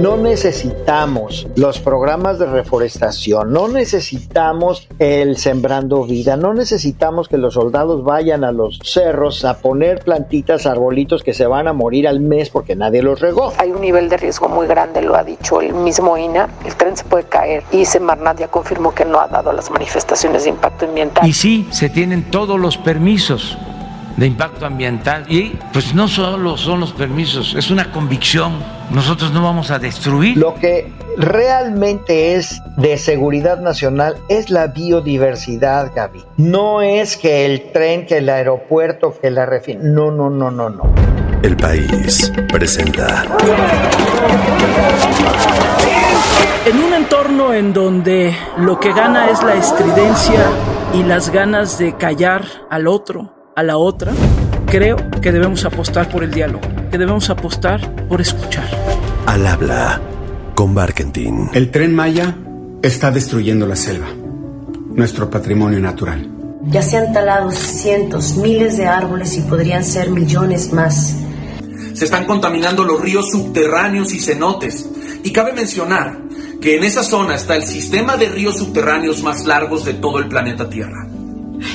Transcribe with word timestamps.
No 0.00 0.16
necesitamos 0.16 1.46
los 1.54 1.78
programas 1.78 2.40
de 2.40 2.46
reforestación, 2.46 3.52
no 3.52 3.68
necesitamos 3.68 4.88
el 4.98 5.36
sembrando 5.36 6.02
vida, 6.02 6.36
no 6.36 6.52
necesitamos 6.52 7.28
que 7.28 7.38
los 7.38 7.54
soldados 7.54 8.02
vayan 8.02 8.42
a 8.42 8.50
los 8.50 8.80
cerros 8.82 9.44
a 9.44 9.58
poner 9.58 10.00
plantitas, 10.00 10.66
arbolitos 10.66 11.22
que 11.22 11.32
se 11.32 11.46
van 11.46 11.68
a 11.68 11.72
morir 11.72 12.08
al 12.08 12.18
mes 12.18 12.50
porque 12.50 12.74
nadie 12.74 13.02
los 13.02 13.20
regó. 13.20 13.52
Hay 13.58 13.70
un 13.70 13.82
nivel 13.82 14.08
de 14.08 14.16
riesgo 14.16 14.48
muy 14.48 14.66
grande, 14.66 15.00
lo 15.00 15.14
ha 15.14 15.22
dicho 15.22 15.60
el 15.60 15.74
mismo 15.74 16.18
INA, 16.18 16.48
el 16.66 16.74
tren 16.74 16.96
se 16.96 17.04
puede 17.04 17.24
caer 17.24 17.62
y 17.70 17.84
Semarnat 17.84 18.40
ya 18.40 18.48
confirmó 18.48 18.92
que 18.92 19.04
no 19.04 19.20
ha 19.20 19.28
dado 19.28 19.52
las 19.52 19.70
manifestaciones 19.70 20.42
de 20.42 20.50
impacto 20.50 20.86
ambiental. 20.86 21.28
Y 21.28 21.32
sí, 21.32 21.68
se 21.70 21.88
tienen 21.88 22.30
todos 22.32 22.58
los 22.58 22.76
permisos 22.76 23.56
de 24.16 24.26
impacto 24.26 24.66
ambiental. 24.66 25.24
Y 25.28 25.56
pues 25.72 25.94
no 25.94 26.08
solo 26.08 26.56
son 26.56 26.80
los 26.80 26.92
permisos, 26.92 27.54
es 27.54 27.70
una 27.70 27.90
convicción. 27.90 28.52
Nosotros 28.90 29.32
no 29.32 29.42
vamos 29.42 29.70
a 29.70 29.78
destruir. 29.78 30.36
Lo 30.36 30.54
que 30.54 30.92
realmente 31.16 32.34
es 32.34 32.60
de 32.76 32.98
seguridad 32.98 33.60
nacional 33.60 34.16
es 34.28 34.50
la 34.50 34.68
biodiversidad, 34.68 35.92
Gaby. 35.94 36.24
No 36.36 36.82
es 36.82 37.16
que 37.16 37.46
el 37.46 37.72
tren, 37.72 38.06
que 38.06 38.18
el 38.18 38.28
aeropuerto, 38.28 39.18
que 39.20 39.30
la 39.30 39.46
refin... 39.46 39.94
No, 39.94 40.10
no, 40.10 40.30
no, 40.30 40.50
no, 40.50 40.70
no. 40.70 40.92
El 41.42 41.56
país 41.56 42.32
presenta. 42.50 43.24
En 46.66 46.82
un 46.82 46.94
entorno 46.94 47.52
en 47.52 47.74
donde 47.74 48.34
lo 48.56 48.80
que 48.80 48.92
gana 48.94 49.28
es 49.28 49.42
la 49.42 49.54
estridencia 49.54 50.40
y 50.94 51.02
las 51.02 51.28
ganas 51.30 51.78
de 51.78 51.94
callar 51.96 52.44
al 52.70 52.86
otro, 52.86 53.43
a 53.56 53.62
la 53.62 53.76
otra, 53.76 54.12
creo 54.66 54.96
que 55.22 55.30
debemos 55.30 55.64
apostar 55.64 56.08
por 56.08 56.24
el 56.24 56.30
diálogo, 56.32 56.60
que 56.90 56.98
debemos 56.98 57.30
apostar 57.30 58.08
por 58.08 58.20
escuchar. 58.20 58.68
Al 59.26 59.46
habla 59.46 60.00
con 60.54 60.74
Barkentin. 60.74 61.50
El 61.52 61.70
tren 61.70 61.94
Maya 61.94 62.36
está 62.82 63.10
destruyendo 63.10 63.66
la 63.66 63.76
selva, 63.76 64.08
nuestro 64.88 65.30
patrimonio 65.30 65.78
natural. 65.78 66.28
Ya 66.64 66.82
se 66.82 66.96
han 66.96 67.12
talado 67.12 67.50
cientos, 67.50 68.36
miles 68.36 68.76
de 68.76 68.86
árboles 68.86 69.36
y 69.36 69.42
podrían 69.42 69.84
ser 69.84 70.10
millones 70.10 70.72
más. 70.72 71.16
Se 71.92 72.06
están 72.06 72.24
contaminando 72.24 72.82
los 72.82 73.00
ríos 73.00 73.30
subterráneos 73.30 74.12
y 74.14 74.18
cenotes. 74.18 74.88
Y 75.22 75.30
cabe 75.30 75.52
mencionar 75.52 76.18
que 76.60 76.76
en 76.76 76.84
esa 76.84 77.04
zona 77.04 77.36
está 77.36 77.54
el 77.54 77.62
sistema 77.62 78.16
de 78.16 78.28
ríos 78.28 78.58
subterráneos 78.58 79.22
más 79.22 79.44
largos 79.44 79.84
de 79.84 79.94
todo 79.94 80.18
el 80.18 80.28
planeta 80.28 80.68
Tierra 80.68 81.06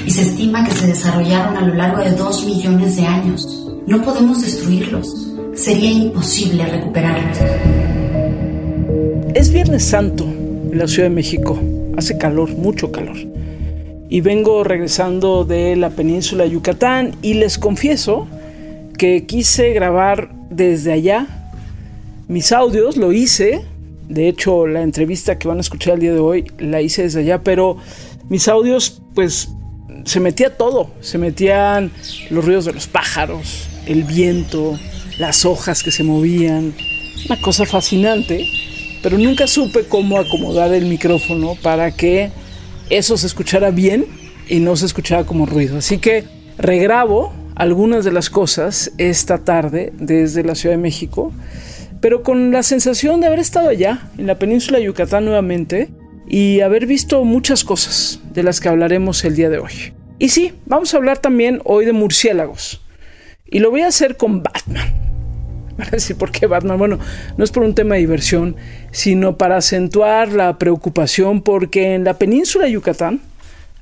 y 0.05 0.11
se 0.11 0.21
estima 0.21 0.65
que 0.65 0.71
se 0.71 0.87
desarrollaron 0.87 1.57
a 1.57 1.61
lo 1.61 1.73
largo 1.73 2.03
de 2.03 2.11
dos 2.11 2.45
millones 2.45 2.95
de 2.95 3.05
años. 3.05 3.67
No 3.87 4.01
podemos 4.01 4.41
destruirlos. 4.41 5.27
Sería 5.53 5.91
imposible 5.91 6.65
recuperarlos. 6.65 7.37
Es 9.33 9.51
Viernes 9.51 9.83
Santo 9.83 10.25
en 10.25 10.77
la 10.77 10.87
Ciudad 10.87 11.09
de 11.09 11.15
México. 11.15 11.59
Hace 11.97 12.17
calor, 12.17 12.49
mucho 12.51 12.91
calor. 12.91 13.17
Y 14.09 14.21
vengo 14.21 14.63
regresando 14.63 15.45
de 15.45 15.75
la 15.75 15.89
península 15.89 16.45
de 16.45 16.51
Yucatán 16.51 17.15
y 17.21 17.35
les 17.35 17.57
confieso 17.57 18.27
que 18.97 19.25
quise 19.25 19.73
grabar 19.73 20.31
desde 20.49 20.91
allá 20.91 21.27
mis 22.29 22.51
audios, 22.51 22.95
lo 22.95 23.11
hice. 23.11 23.65
De 24.07 24.27
hecho, 24.27 24.67
la 24.67 24.83
entrevista 24.83 25.39
que 25.39 25.47
van 25.47 25.57
a 25.57 25.61
escuchar 25.61 25.95
el 25.95 25.99
día 25.99 26.13
de 26.13 26.19
hoy 26.19 26.45
la 26.59 26.79
hice 26.79 27.01
desde 27.01 27.21
allá, 27.21 27.43
pero 27.43 27.77
mis 28.29 28.47
audios 28.47 29.01
pues 29.15 29.49
se 30.05 30.19
metía 30.19 30.55
todo, 30.57 30.91
se 31.01 31.17
metían 31.17 31.91
los 32.29 32.45
ruidos 32.45 32.65
de 32.65 32.73
los 32.73 32.87
pájaros, 32.87 33.67
el 33.85 34.03
viento, 34.03 34.77
las 35.17 35.45
hojas 35.45 35.83
que 35.83 35.91
se 35.91 36.03
movían, 36.03 36.73
una 37.25 37.41
cosa 37.41 37.65
fascinante, 37.65 38.47
pero 39.01 39.17
nunca 39.17 39.47
supe 39.47 39.85
cómo 39.85 40.17
acomodar 40.17 40.73
el 40.73 40.85
micrófono 40.85 41.55
para 41.61 41.91
que 41.91 42.31
eso 42.89 43.17
se 43.17 43.27
escuchara 43.27 43.71
bien 43.71 44.05
y 44.47 44.59
no 44.59 44.75
se 44.75 44.85
escuchara 44.85 45.25
como 45.25 45.45
ruido. 45.45 45.77
Así 45.77 45.99
que 45.99 46.25
regrabo 46.57 47.33
algunas 47.55 48.05
de 48.05 48.11
las 48.11 48.29
cosas 48.29 48.91
esta 48.97 49.39
tarde 49.39 49.93
desde 49.97 50.43
la 50.43 50.55
Ciudad 50.55 50.75
de 50.75 50.81
México, 50.81 51.33
pero 52.01 52.23
con 52.23 52.51
la 52.51 52.63
sensación 52.63 53.19
de 53.19 53.27
haber 53.27 53.39
estado 53.39 53.69
allá, 53.69 54.09
en 54.17 54.27
la 54.27 54.39
península 54.39 54.79
de 54.79 54.85
Yucatán 54.85 55.25
nuevamente, 55.25 55.89
y 56.29 56.61
haber 56.61 56.85
visto 56.85 57.23
muchas 57.25 57.63
cosas 57.63 58.21
de 58.31 58.43
las 58.43 58.61
que 58.61 58.69
hablaremos 58.69 59.25
el 59.25 59.35
día 59.35 59.49
de 59.49 59.57
hoy. 59.57 59.93
Y 60.19 60.29
sí, 60.29 60.53
vamos 60.67 60.93
a 60.93 60.97
hablar 60.97 61.17
también 61.17 61.59
hoy 61.65 61.85
de 61.85 61.91
murciélagos. 61.91 62.81
Y 63.45 63.59
lo 63.59 63.71
voy 63.71 63.81
a 63.81 63.87
hacer 63.87 64.15
con 64.15 64.43
Batman. 64.43 64.93
Van 65.77 65.87
a 65.87 65.91
decir, 65.91 66.17
¿por 66.17 66.31
qué 66.31 66.45
Batman? 66.45 66.77
Bueno, 66.77 66.99
no 67.35 67.43
es 67.43 67.51
por 67.51 67.63
un 67.63 67.73
tema 67.73 67.95
de 67.95 68.01
diversión, 68.01 68.57
sino 68.91 69.37
para 69.37 69.57
acentuar 69.57 70.31
la 70.31 70.59
preocupación 70.59 71.41
porque 71.41 71.95
en 71.95 72.03
la 72.03 72.15
península 72.15 72.65
de 72.65 72.73
Yucatán 72.73 73.21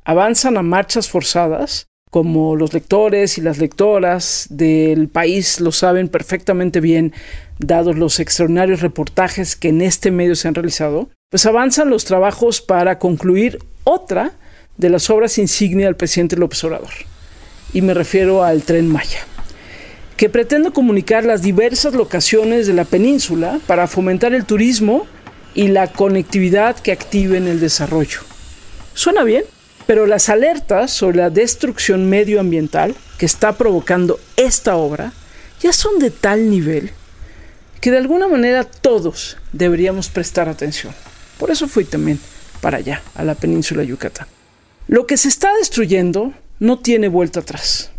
avanzan 0.06 0.58
a 0.58 0.62
marchas 0.62 1.10
forzadas, 1.10 1.88
como 2.12 2.56
los 2.56 2.74
lectores 2.74 3.38
y 3.38 3.42
las 3.42 3.58
lectoras 3.58 4.48
del 4.50 5.10
país 5.10 5.60
lo 5.60 5.74
saben 5.74 6.08
perfectamente 6.08 6.80
bien, 6.80 7.14
dados 7.60 7.98
los 7.98 8.22
extraordinarios 8.22 8.80
reportajes 8.80 9.58
que 9.58 9.70
en 9.70 9.82
este 9.82 10.12
medio 10.12 10.36
se 10.36 10.48
han 10.48 10.56
realizado, 10.56 11.10
pues 11.30 11.46
avanzan 11.46 11.90
los 11.90 12.06
trabajos 12.06 12.62
para 12.62 13.00
concluir 13.00 13.60
otra 13.84 14.32
de 14.78 14.90
las 14.90 15.10
obras 15.10 15.38
insignia 15.38 15.88
del 15.88 15.98
presidente 15.98 16.38
López 16.38 16.64
Obrador. 16.64 16.94
Y 17.74 17.82
me 17.82 17.94
refiero 17.94 18.46
al 18.46 18.64
tren 18.64 18.88
Maya, 18.88 19.20
que 20.16 20.30
pretende 20.30 20.72
comunicar 20.72 21.26
las 21.26 21.42
diversas 21.42 21.94
locaciones 21.94 22.66
de 22.66 22.74
la 22.74 22.86
península 22.86 23.60
para 23.68 23.88
fomentar 23.88 24.34
el 24.34 24.46
turismo 24.46 25.06
y 25.54 25.68
la 25.68 25.92
conectividad 25.92 26.78
que 26.78 26.94
activen 26.94 27.48
el 27.48 27.60
desarrollo. 27.60 28.22
Suena 28.94 29.24
bien, 29.24 29.44
pero 29.86 30.06
las 30.06 30.30
alertas 30.30 30.92
sobre 30.92 31.18
la 31.18 31.30
destrucción 31.30 32.10
medioambiental 32.10 32.96
que 33.18 33.26
está 33.26 33.52
provocando 33.58 34.18
esta 34.38 34.78
obra 34.78 35.12
ya 35.60 35.74
son 35.74 36.00
de 36.00 36.10
tal 36.10 36.50
nivel 36.50 36.92
que 37.82 37.92
de 37.92 37.98
alguna 37.98 38.30
manera 38.30 38.64
todos 38.64 39.38
deberíamos 39.52 40.08
prestar 40.08 40.48
atención. 40.48 40.94
Por 41.38 41.52
eso 41.52 41.68
fui 41.68 41.86
también 41.86 42.20
para 42.62 42.78
allá, 42.78 43.02
a 43.16 43.24
la 43.24 43.36
península 43.36 43.82
de 43.82 43.88
Yucatán. 43.88 44.28
Lo 44.88 45.06
que 45.06 45.18
se 45.18 45.28
está 45.28 45.54
destruyendo 45.56 46.34
no 46.60 46.80
tiene 46.80 47.08
vuelta 47.08 47.42
atrás. 47.42 47.92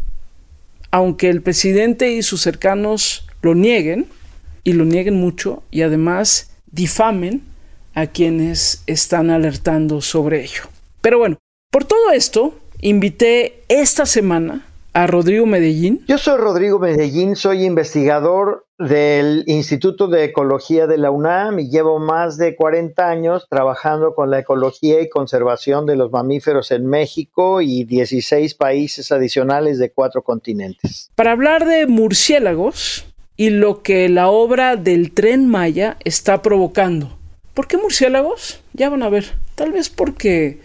Aunque 0.91 1.29
el 1.29 1.43
presidente 1.43 2.13
y 2.13 2.23
sus 2.23 2.43
cercanos 2.43 3.27
lo 3.43 3.55
nieguen, 3.55 4.07
y 4.65 4.73
lo 4.73 4.85
nieguen 4.85 5.15
mucho, 5.15 5.63
y 5.71 5.83
además 5.83 6.51
difamen 6.71 7.43
a 7.95 8.07
quienes 8.07 8.83
están 8.87 9.31
alertando 9.31 10.01
sobre 10.01 10.43
ello. 10.43 10.63
Pero 11.01 11.19
bueno, 11.19 11.39
por 11.71 11.85
todo 11.85 12.11
esto, 12.13 12.59
invité 12.81 13.63
esta 13.69 14.07
semana 14.07 14.67
a 14.93 15.07
Rodrigo 15.07 15.47
Medellín. 15.47 16.05
Yo 16.07 16.19
soy 16.19 16.39
Rodrigo 16.39 16.79
Medellín, 16.79 17.37
soy 17.37 17.65
investigador 17.65 18.68
del 18.79 19.43
Instituto 19.47 20.07
de 20.07 20.25
Ecología 20.25 20.87
de 20.87 20.99
la 20.99 21.11
UNAM 21.11 21.59
y 21.59 21.69
llevo 21.69 21.99
más 21.99 22.39
de 22.39 22.55
40 22.55 23.09
años 23.09 23.47
trabajando 23.51 24.15
con 24.15 24.31
la 24.31 24.39
ecología 24.39 25.01
y 25.01 25.09
conservación 25.09 25.85
de 25.85 25.97
los 25.97 26.13
mamíferos 26.13 26.71
en 26.71 26.87
México 26.87 27.61
y 27.61 27.85
16 27.85 28.55
países 28.55 29.11
adicionales 29.11 29.79
de 29.79 29.91
cuatro 29.91 30.23
continentes. 30.23 31.11
Para 31.17 31.33
hablar 31.33 31.67
de 31.67 31.87
murciélagos 31.87 33.07
y 33.37 33.51
lo 33.51 33.83
que 33.83 34.09
la 34.09 34.29
obra 34.29 34.77
del 34.77 35.13
tren 35.13 35.49
Maya 35.49 35.97
está 36.05 36.41
provocando. 36.43 37.19
¿Por 37.55 37.67
qué 37.67 37.77
murciélagos? 37.77 38.61
Ya 38.75 38.91
van 38.91 39.03
a 39.03 39.09
ver. 39.09 39.35
Tal 39.57 39.73
vez 39.73 39.91
porque 39.91 40.61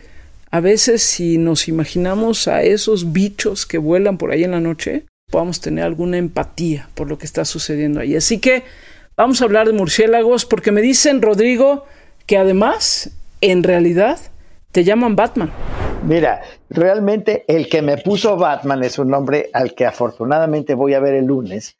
a 0.51 0.59
veces 0.59 1.01
si 1.01 1.39
nos 1.39 1.67
imaginamos 1.67 2.47
a 2.47 2.61
esos 2.61 3.11
bichos 3.11 3.65
que 3.65 3.79
vuelan 3.79 4.19
por 4.19 4.31
ahí 4.31 4.43
en 4.43 4.51
la 4.51 4.59
noche, 4.59 5.05
podamos 5.33 5.61
tener 5.61 5.83
alguna 5.83 6.19
empatía 6.19 6.89
por 6.93 7.09
lo 7.09 7.17
que 7.17 7.25
está 7.25 7.43
sucediendo 7.43 7.99
ahí. 7.99 8.15
Así 8.15 8.37
que 8.37 8.65
vamos 9.17 9.41
a 9.41 9.45
hablar 9.45 9.65
de 9.65 9.73
murciélagos 9.73 10.45
porque 10.45 10.71
me 10.71 10.83
dicen, 10.83 11.23
Rodrigo, 11.23 11.85
que 12.27 12.37
además, 12.37 13.09
en 13.41 13.63
realidad, 13.63 14.19
te 14.71 14.83
llaman 14.83 15.15
Batman. 15.15 15.51
Mira, 16.07 16.43
realmente 16.69 17.45
el 17.47 17.67
que 17.67 17.81
me 17.81 17.97
puso 17.97 18.37
Batman 18.37 18.83
es 18.83 18.99
un 18.99 19.09
nombre 19.09 19.49
al 19.53 19.73
que 19.73 19.87
afortunadamente 19.87 20.75
voy 20.75 20.93
a 20.93 20.99
ver 20.99 21.15
el 21.15 21.25
lunes, 21.25 21.77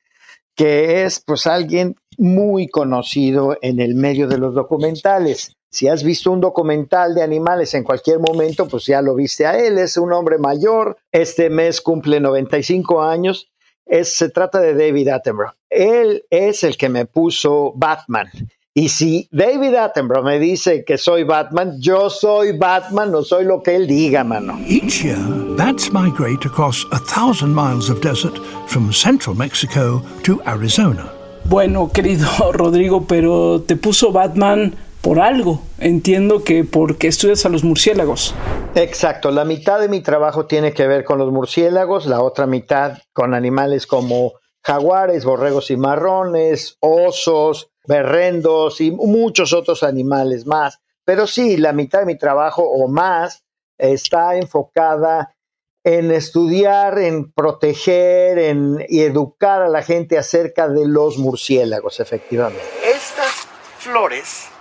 que 0.56 1.04
es 1.04 1.20
pues 1.20 1.46
alguien 1.46 1.96
muy 2.18 2.68
conocido 2.68 3.56
en 3.62 3.80
el 3.80 3.94
medio 3.94 4.28
de 4.28 4.40
los 4.40 4.56
documentales. 4.56 5.56
Si 5.74 5.88
has 5.88 6.04
visto 6.04 6.32
un 6.32 6.40
documental 6.40 7.16
de 7.16 7.24
animales 7.24 7.74
en 7.74 7.84
cualquier 7.84 8.20
momento, 8.20 8.68
pues 8.68 8.86
ya 8.86 9.02
lo 9.02 9.16
viste 9.16 9.48
a 9.48 9.58
él. 9.58 9.80
Es 9.80 9.98
un 9.98 10.14
hombre 10.14 10.38
mayor. 10.38 10.98
Este 11.12 11.50
mes 11.50 11.82
cumple 11.82 12.20
95 12.20 13.02
años. 13.02 13.50
Es, 13.84 14.16
se 14.16 14.30
trata 14.30 14.60
de 14.60 14.76
David 14.76 15.08
Attenborough. 15.08 15.56
Él 15.72 16.26
es 16.30 16.64
el 16.64 16.78
que 16.78 16.90
me 16.90 17.08
puso 17.08 17.74
Batman. 17.76 18.30
Y 18.76 18.90
si 18.90 19.28
David 19.32 19.74
Attenborough 19.74 20.24
me 20.24 20.38
dice 20.38 20.86
que 20.86 21.00
soy 21.00 21.24
Batman, 21.24 21.82
yo 21.82 22.12
soy 22.12 22.56
Batman, 22.56 23.12
no 23.12 23.24
soy 23.24 23.44
lo 23.44 23.64
que 23.64 23.76
él 23.76 23.88
diga, 23.88 24.24
mano. 24.24 24.60
Each 24.68 25.04
year, 25.04 25.18
bats 25.58 25.92
migrate 25.92 26.46
across 26.46 26.86
a 26.92 27.00
thousand 27.00 27.56
miles 27.56 27.90
of 27.90 28.00
desert 28.00 28.38
from 28.68 28.94
central 28.94 29.36
Mexico 29.36 30.04
to 30.22 30.40
Arizona. 30.46 31.12
Bueno, 31.46 31.90
querido 31.92 32.28
Rodrigo, 32.54 33.06
pero 33.08 33.62
te 33.62 33.76
puso 33.76 34.12
Batman 34.12 34.76
por 35.04 35.20
algo. 35.20 35.62
Entiendo 35.80 36.46
que 36.46 36.64
porque 36.64 37.10
estudias 37.10 37.46
a 37.46 37.50
los 37.50 37.64
murciélagos. 37.64 38.34
Exacto, 38.74 39.30
la 39.32 39.44
mitad 39.44 39.80
de 39.80 39.90
mi 39.90 40.02
trabajo 40.02 40.48
tiene 40.48 40.74
que 40.74 40.88
ver 40.88 41.04
con 41.04 41.20
los 41.20 41.32
murciélagos, 41.32 42.08
la 42.08 42.24
otra 42.24 42.48
mitad 42.48 43.00
con 43.12 43.34
animales 43.34 43.86
como 43.86 44.34
jaguares, 44.64 45.26
borregos 45.26 45.70
y 45.72 45.78
marrones, 45.78 46.78
osos, 46.80 47.70
berrendos 47.86 48.80
y 48.80 48.92
muchos 48.92 49.52
otros 49.52 49.84
animales 49.84 50.48
más. 50.48 50.80
Pero 51.04 51.28
sí, 51.28 51.58
la 51.58 51.74
mitad 51.74 52.00
de 52.00 52.06
mi 52.06 52.18
trabajo 52.18 52.64
o 52.64 52.88
más 52.88 53.44
está 53.78 54.38
enfocada 54.38 55.36
en 55.84 56.12
estudiar, 56.12 56.98
en 56.98 57.30
proteger, 57.34 58.40
en 58.40 58.86
y 58.88 59.02
educar 59.02 59.62
a 59.64 59.68
la 59.68 59.84
gente 59.84 60.18
acerca 60.18 60.70
de 60.70 60.88
los 60.88 61.18
murciélagos, 61.18 62.00
efectivamente. 62.00 62.64
Estas 62.86 63.46
flores 63.80 64.53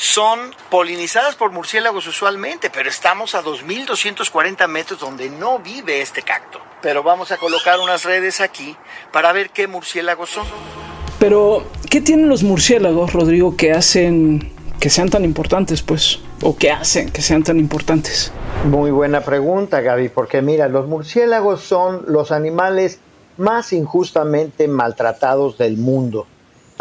son 0.00 0.54
polinizadas 0.70 1.36
por 1.36 1.52
murciélagos 1.52 2.06
usualmente, 2.06 2.70
pero 2.70 2.88
estamos 2.88 3.34
a 3.34 3.42
2.240 3.42 4.66
metros 4.66 4.98
donde 4.98 5.28
no 5.28 5.58
vive 5.58 6.00
este 6.00 6.22
cacto. 6.22 6.58
Pero 6.80 7.02
vamos 7.02 7.32
a 7.32 7.36
colocar 7.36 7.78
unas 7.80 8.04
redes 8.04 8.40
aquí 8.40 8.74
para 9.12 9.30
ver 9.32 9.50
qué 9.50 9.66
murciélagos 9.66 10.30
son. 10.30 10.46
Pero, 11.18 11.66
¿qué 11.90 12.00
tienen 12.00 12.30
los 12.30 12.42
murciélagos, 12.42 13.12
Rodrigo, 13.12 13.58
que 13.58 13.72
hacen 13.72 14.50
que 14.80 14.88
sean 14.88 15.10
tan 15.10 15.22
importantes, 15.22 15.82
pues? 15.82 16.20
¿O 16.40 16.56
qué 16.56 16.70
hacen 16.70 17.10
que 17.10 17.20
sean 17.20 17.42
tan 17.42 17.60
importantes? 17.60 18.32
Muy 18.64 18.90
buena 18.90 19.20
pregunta, 19.20 19.82
Gaby, 19.82 20.08
porque 20.08 20.40
mira, 20.40 20.68
los 20.68 20.88
murciélagos 20.88 21.60
son 21.60 22.04
los 22.06 22.32
animales 22.32 23.00
más 23.36 23.74
injustamente 23.74 24.66
maltratados 24.66 25.58
del 25.58 25.76
mundo. 25.76 26.26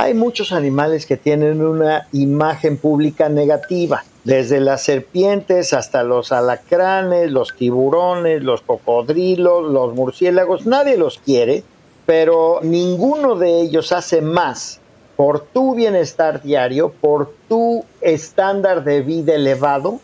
Hay 0.01 0.13
muchos 0.13 0.53
animales 0.53 1.05
que 1.05 1.17
tienen 1.17 1.61
una 1.61 2.07
imagen 2.13 2.77
pública 2.77 3.27
negativa, 3.27 4.05
desde 4.23 4.61
las 4.61 4.81
serpientes 4.81 5.73
hasta 5.73 6.03
los 6.03 6.31
alacranes, 6.31 7.29
los 7.29 7.53
tiburones, 7.53 8.41
los 8.41 8.61
cocodrilos, 8.61 9.69
los 9.69 9.93
murciélagos, 9.95 10.65
nadie 10.65 10.95
los 10.95 11.19
quiere, 11.19 11.65
pero 12.05 12.61
ninguno 12.63 13.35
de 13.35 13.59
ellos 13.59 13.91
hace 13.91 14.21
más 14.21 14.79
por 15.17 15.41
tu 15.41 15.75
bienestar 15.75 16.41
diario, 16.41 16.93
por 17.01 17.33
tu 17.49 17.83
estándar 17.99 18.85
de 18.85 19.01
vida 19.01 19.35
elevado, 19.35 19.99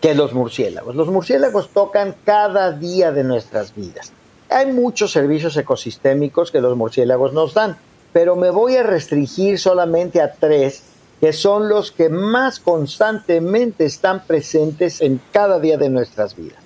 que 0.00 0.14
los 0.14 0.34
murciélagos. 0.34 0.94
Los 0.94 1.08
murciélagos 1.08 1.70
tocan 1.70 2.14
cada 2.24 2.70
día 2.70 3.10
de 3.10 3.24
nuestras 3.24 3.74
vidas. 3.74 4.12
Hay 4.48 4.70
muchos 4.72 5.10
servicios 5.10 5.56
ecosistémicos 5.56 6.52
que 6.52 6.60
los 6.60 6.76
murciélagos 6.76 7.32
nos 7.32 7.54
dan 7.54 7.76
pero 8.12 8.36
me 8.36 8.50
voy 8.50 8.76
a 8.76 8.82
restringir 8.82 9.58
solamente 9.58 10.20
a 10.20 10.32
tres, 10.32 10.82
que 11.20 11.32
son 11.32 11.68
los 11.68 11.92
que 11.92 12.08
más 12.08 12.60
constantemente 12.60 13.84
están 13.84 14.26
presentes 14.26 15.00
en 15.00 15.20
cada 15.32 15.60
día 15.60 15.78
de 15.78 15.88
nuestras 15.88 16.36
vidas. 16.36 16.58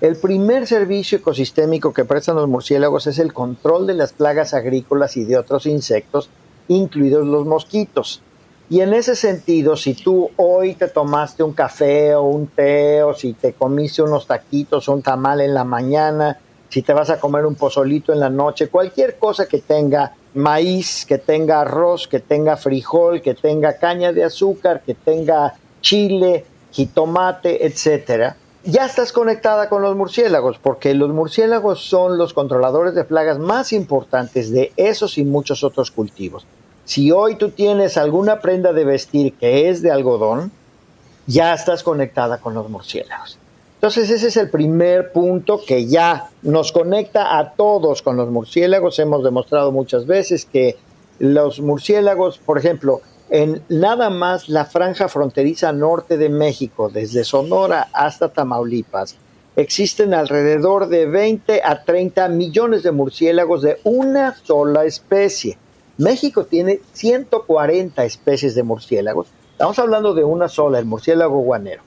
El 0.00 0.16
primer 0.16 0.66
servicio 0.66 1.18
ecosistémico 1.18 1.92
que 1.92 2.04
prestan 2.04 2.34
los 2.34 2.48
murciélagos 2.48 3.06
es 3.06 3.20
el 3.20 3.32
control 3.32 3.86
de 3.86 3.94
las 3.94 4.12
plagas 4.12 4.52
agrícolas 4.52 5.16
y 5.16 5.24
de 5.24 5.36
otros 5.36 5.64
insectos, 5.66 6.28
incluidos 6.66 7.24
los 7.26 7.46
mosquitos. 7.46 8.20
Y 8.68 8.80
en 8.80 8.94
ese 8.94 9.14
sentido, 9.14 9.76
si 9.76 9.94
tú 9.94 10.30
hoy 10.36 10.74
te 10.74 10.88
tomaste 10.88 11.44
un 11.44 11.52
café 11.52 12.16
o 12.16 12.22
un 12.22 12.48
té, 12.48 13.02
o 13.04 13.14
si 13.14 13.34
te 13.34 13.52
comiste 13.52 14.02
unos 14.02 14.26
taquitos 14.26 14.88
o 14.88 14.92
un 14.92 15.02
tamal 15.02 15.40
en 15.40 15.54
la 15.54 15.62
mañana, 15.62 16.40
si 16.68 16.82
te 16.82 16.92
vas 16.92 17.10
a 17.10 17.20
comer 17.20 17.46
un 17.46 17.54
pozolito 17.54 18.12
en 18.12 18.18
la 18.18 18.30
noche, 18.30 18.68
cualquier 18.68 19.18
cosa 19.18 19.46
que 19.46 19.58
tenga 19.58 20.14
maíz, 20.34 21.04
que 21.06 21.18
tenga 21.18 21.60
arroz, 21.60 22.08
que 22.08 22.20
tenga 22.20 22.56
frijol, 22.56 23.20
que 23.20 23.34
tenga 23.34 23.76
caña 23.76 24.12
de 24.12 24.24
azúcar, 24.24 24.82
que 24.84 24.94
tenga 24.94 25.54
chile, 25.80 26.44
jitomate, 26.70 27.66
etcétera, 27.66 28.36
ya 28.64 28.86
estás 28.86 29.12
conectada 29.12 29.68
con 29.68 29.82
los 29.82 29.96
murciélagos, 29.96 30.58
porque 30.58 30.94
los 30.94 31.10
murciélagos 31.10 31.84
son 31.84 32.16
los 32.16 32.32
controladores 32.32 32.94
de 32.94 33.04
plagas 33.04 33.38
más 33.38 33.72
importantes 33.72 34.52
de 34.52 34.72
esos 34.76 35.18
y 35.18 35.24
muchos 35.24 35.64
otros 35.64 35.90
cultivos. 35.90 36.46
Si 36.84 37.10
hoy 37.10 37.36
tú 37.36 37.50
tienes 37.50 37.96
alguna 37.96 38.40
prenda 38.40 38.72
de 38.72 38.84
vestir 38.84 39.34
que 39.34 39.68
es 39.68 39.82
de 39.82 39.90
algodón, 39.90 40.52
ya 41.26 41.54
estás 41.54 41.82
conectada 41.82 42.38
con 42.38 42.54
los 42.54 42.68
murciélagos. 42.68 43.38
Entonces 43.82 44.10
ese 44.10 44.28
es 44.28 44.36
el 44.36 44.48
primer 44.48 45.10
punto 45.10 45.60
que 45.66 45.86
ya 45.86 46.30
nos 46.42 46.70
conecta 46.70 47.36
a 47.36 47.54
todos 47.54 48.00
con 48.00 48.16
los 48.16 48.30
murciélagos. 48.30 49.00
Hemos 49.00 49.24
demostrado 49.24 49.72
muchas 49.72 50.06
veces 50.06 50.44
que 50.44 50.76
los 51.18 51.58
murciélagos, 51.58 52.38
por 52.38 52.58
ejemplo, 52.58 53.00
en 53.28 53.60
nada 53.68 54.08
más 54.08 54.48
la 54.48 54.66
franja 54.66 55.08
fronteriza 55.08 55.72
norte 55.72 56.16
de 56.16 56.28
México, 56.28 56.90
desde 56.90 57.24
Sonora 57.24 57.88
hasta 57.92 58.28
Tamaulipas, 58.28 59.16
existen 59.56 60.14
alrededor 60.14 60.86
de 60.86 61.06
20 61.06 61.62
a 61.64 61.82
30 61.82 62.28
millones 62.28 62.84
de 62.84 62.92
murciélagos 62.92 63.62
de 63.62 63.80
una 63.82 64.36
sola 64.44 64.84
especie. 64.84 65.58
México 65.98 66.44
tiene 66.44 66.78
140 66.92 68.04
especies 68.04 68.54
de 68.54 68.62
murciélagos. 68.62 69.26
Estamos 69.50 69.80
hablando 69.80 70.14
de 70.14 70.22
una 70.22 70.48
sola, 70.48 70.78
el 70.78 70.84
murciélago 70.84 71.40
guanero. 71.40 71.82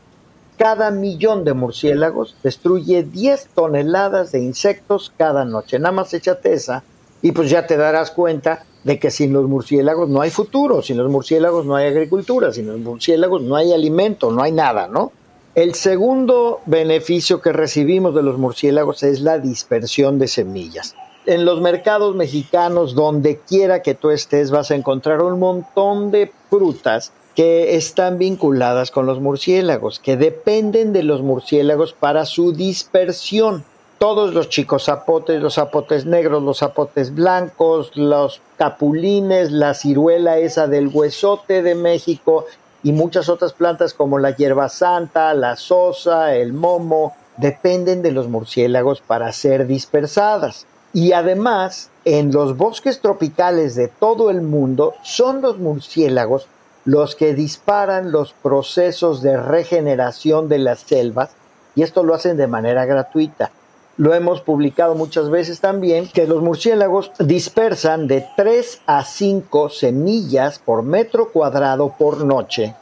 Cada 0.57 0.89
millón 0.91 1.43
de 1.43 1.53
murciélagos 1.53 2.35
destruye 2.41 3.03
10 3.03 3.49
toneladas 3.53 4.31
de 4.31 4.39
insectos 4.39 5.11
cada 5.17 5.43
noche. 5.43 5.79
Nada 5.79 5.91
más 5.91 6.13
échate 6.13 6.53
esa 6.53 6.83
y 7.21 7.31
pues 7.31 7.49
ya 7.49 7.67
te 7.67 7.75
darás 7.75 8.11
cuenta 8.11 8.63
de 8.83 8.99
que 8.99 9.11
sin 9.11 9.33
los 9.33 9.49
murciélagos 9.49 10.07
no 10.09 10.21
hay 10.21 10.29
futuro, 10.29 10.81
sin 10.81 10.97
los 10.97 11.09
murciélagos 11.09 11.65
no 11.65 11.75
hay 11.75 11.87
agricultura, 11.87 12.53
sin 12.53 12.67
los 12.67 12.79
murciélagos 12.79 13.41
no 13.41 13.55
hay 13.55 13.73
alimento, 13.73 14.31
no 14.31 14.43
hay 14.43 14.51
nada, 14.51 14.87
¿no? 14.87 15.11
El 15.55 15.73
segundo 15.73 16.61
beneficio 16.65 17.41
que 17.41 17.51
recibimos 17.51 18.13
de 18.13 18.21
los 18.21 18.37
murciélagos 18.37 19.03
es 19.03 19.21
la 19.21 19.39
dispersión 19.39 20.19
de 20.19 20.27
semillas. 20.27 20.95
En 21.25 21.45
los 21.45 21.61
mercados 21.61 22.15
mexicanos, 22.15 22.93
donde 22.93 23.39
quiera 23.39 23.81
que 23.81 23.95
tú 23.95 24.11
estés, 24.11 24.51
vas 24.51 24.69
a 24.69 24.75
encontrar 24.75 25.21
un 25.21 25.39
montón 25.39 26.11
de 26.11 26.31
frutas 26.49 27.11
que 27.35 27.75
están 27.75 28.17
vinculadas 28.17 28.91
con 28.91 29.05
los 29.05 29.19
murciélagos, 29.19 29.99
que 29.99 30.15
dependen 30.15 30.93
de 30.93 31.03
los 31.03 31.21
murciélagos 31.21 31.93
para 31.93 32.25
su 32.25 32.53
dispersión. 32.53 33.65
Todos 33.99 34.33
los 34.33 34.49
chicos 34.49 34.85
zapotes, 34.85 35.41
los 35.41 35.55
zapotes 35.55 36.05
negros, 36.05 36.41
los 36.43 36.59
zapotes 36.59 37.13
blancos, 37.13 37.91
los 37.95 38.41
capulines, 38.57 39.51
la 39.51 39.73
ciruela 39.73 40.37
esa 40.37 40.67
del 40.67 40.87
huesote 40.87 41.61
de 41.61 41.75
México 41.75 42.45
y 42.83 42.91
muchas 42.91 43.29
otras 43.29 43.53
plantas 43.53 43.93
como 43.93 44.19
la 44.19 44.31
hierba 44.31 44.69
santa, 44.69 45.33
la 45.33 45.55
sosa, 45.57 46.35
el 46.35 46.53
momo, 46.53 47.15
dependen 47.37 48.01
de 48.01 48.11
los 48.11 48.27
murciélagos 48.27 49.01
para 49.01 49.31
ser 49.31 49.67
dispersadas. 49.67 50.67
Y 50.93 51.11
además, 51.11 51.89
en 52.05 52.31
los 52.31 52.55
bosques 52.55 53.01
tropicales 53.01 53.75
de 53.75 53.89
todo 53.89 54.29
el 54.29 54.41
mundo, 54.41 54.93
son 55.03 55.41
los 55.41 55.57
murciélagos 55.57 56.47
los 56.85 57.15
que 57.15 57.33
disparan 57.33 58.11
los 58.11 58.33
procesos 58.33 59.21
de 59.21 59.37
regeneración 59.37 60.47
de 60.47 60.59
las 60.59 60.79
selvas 60.81 61.31
y 61.75 61.81
esto 61.81 62.03
lo 62.03 62.13
hacen 62.13 62.37
de 62.37 62.47
manera 62.47 62.85
gratuita. 62.85 63.51
Lo 63.97 64.13
hemos 64.13 64.41
publicado 64.41 64.93
muchas 64.93 65.29
veces 65.29 65.61
también 65.61 66.07
que 66.07 66.27
los 66.27 66.41
murciélagos 66.41 67.11
dispersan 67.19 68.07
de 68.07 68.25
3 68.35 68.81
a 68.85 69.03
5 69.03 69.69
semillas 69.69 70.59
por 70.59 70.83
metro 70.83 71.31
cuadrado 71.31 71.93
por 71.97 72.23
noche, 72.23 72.75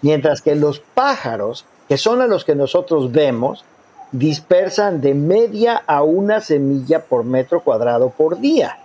mientras 0.00 0.42
que 0.42 0.54
los 0.54 0.80
pájaros, 0.80 1.64
que 1.88 1.98
son 1.98 2.22
a 2.22 2.26
los 2.26 2.44
que 2.44 2.54
nosotros 2.54 3.10
vemos, 3.10 3.64
dispersan 4.12 5.00
de 5.00 5.14
media 5.14 5.82
a 5.86 6.02
una 6.02 6.40
semilla 6.40 7.00
por 7.04 7.24
metro 7.24 7.62
cuadrado 7.62 8.10
por 8.10 8.38
día. 8.40 8.78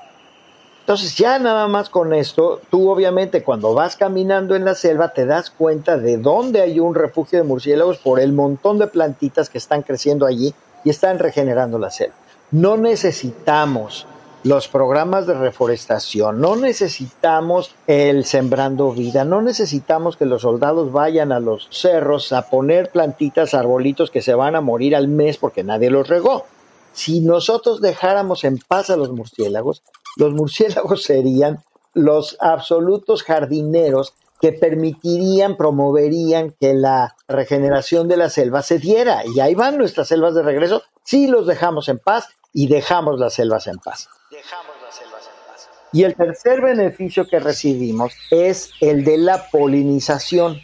Entonces 0.86 1.16
ya 1.16 1.40
nada 1.40 1.68
más 1.68 1.90
con 1.90 2.14
esto, 2.14 2.62
tú 2.70 2.92
obviamente 2.92 3.42
cuando 3.42 3.74
vas 3.74 3.96
caminando 3.96 4.56
en 4.56 4.66
la 4.66 4.76
selva 4.76 5.14
te 5.14 5.26
das 5.26 5.50
cuenta 5.50 5.98
de 5.98 6.18
dónde 6.18 6.62
hay 6.62 6.80
un 6.80 6.94
refugio 6.94 7.40
de 7.40 7.44
murciélagos 7.44 7.98
por 7.98 8.20
el 8.20 8.34
montón 8.34 8.78
de 8.78 8.86
plantitas 8.86 9.50
que 9.50 9.58
están 9.58 9.82
creciendo 9.82 10.28
allí 10.28 10.54
y 10.84 10.92
están 10.92 11.18
regenerando 11.18 11.80
la 11.80 11.90
selva. 11.90 12.14
No 12.52 12.78
necesitamos 12.78 14.06
los 14.44 14.68
programas 14.68 15.26
de 15.26 15.34
reforestación, 15.34 16.40
no 16.40 16.56
necesitamos 16.56 17.74
el 17.88 18.24
sembrando 18.24 18.92
vida, 18.92 19.26
no 19.26 19.42
necesitamos 19.42 20.18
que 20.18 20.26
los 20.26 20.44
soldados 20.44 20.92
vayan 20.92 21.32
a 21.32 21.40
los 21.40 21.68
cerros 21.72 22.32
a 22.32 22.48
poner 22.48 22.92
plantitas, 22.92 23.56
arbolitos 23.56 24.12
que 24.12 24.22
se 24.22 24.36
van 24.36 24.56
a 24.56 24.62
morir 24.62 24.96
al 24.96 25.08
mes 25.08 25.38
porque 25.38 25.64
nadie 25.64 25.90
los 25.90 26.08
regó. 26.08 26.46
Si 26.94 27.22
nosotros 27.22 27.82
dejáramos 27.82 28.44
en 28.44 28.60
paz 28.60 28.92
a 28.92 28.98
los 28.98 29.10
murciélagos, 29.10 29.82
los 30.16 30.34
murciélagos 30.34 31.04
serían 31.04 31.64
los 31.94 32.38
absolutos 32.40 33.24
jardineros 33.24 34.14
que 34.42 34.52
permitirían, 34.52 35.56
promoverían 35.56 36.52
que 36.60 36.74
la 36.74 37.16
regeneración 37.28 38.08
de 38.08 38.18
la 38.18 38.30
selva 38.30 38.62
se 38.62 38.80
diera. 38.80 39.24
Y 39.26 39.40
ahí 39.40 39.56
van 39.56 39.78
nuestras 39.78 40.10
selvas 40.10 40.36
de 40.36 40.44
regreso 40.44 40.84
si 41.04 41.28
los 41.28 41.48
dejamos 41.48 41.88
en 41.90 42.00
paz 42.00 42.28
y 42.54 42.68
dejamos 42.68 43.20
las 43.20 43.34
selvas 43.34 43.68
en 43.68 43.80
paz. 43.80 44.10
Dejamos 44.30 44.76
las 44.84 44.96
selvas 44.96 45.22
en 45.26 45.52
paz. 45.52 45.70
Y 45.94 46.04
el 46.04 46.16
tercer 46.16 46.62
beneficio 46.62 47.28
que 47.28 47.40
recibimos 47.40 48.14
es 48.30 48.72
el 48.82 49.06
de 49.06 49.18
la 49.18 49.50
polinización. 49.50 50.62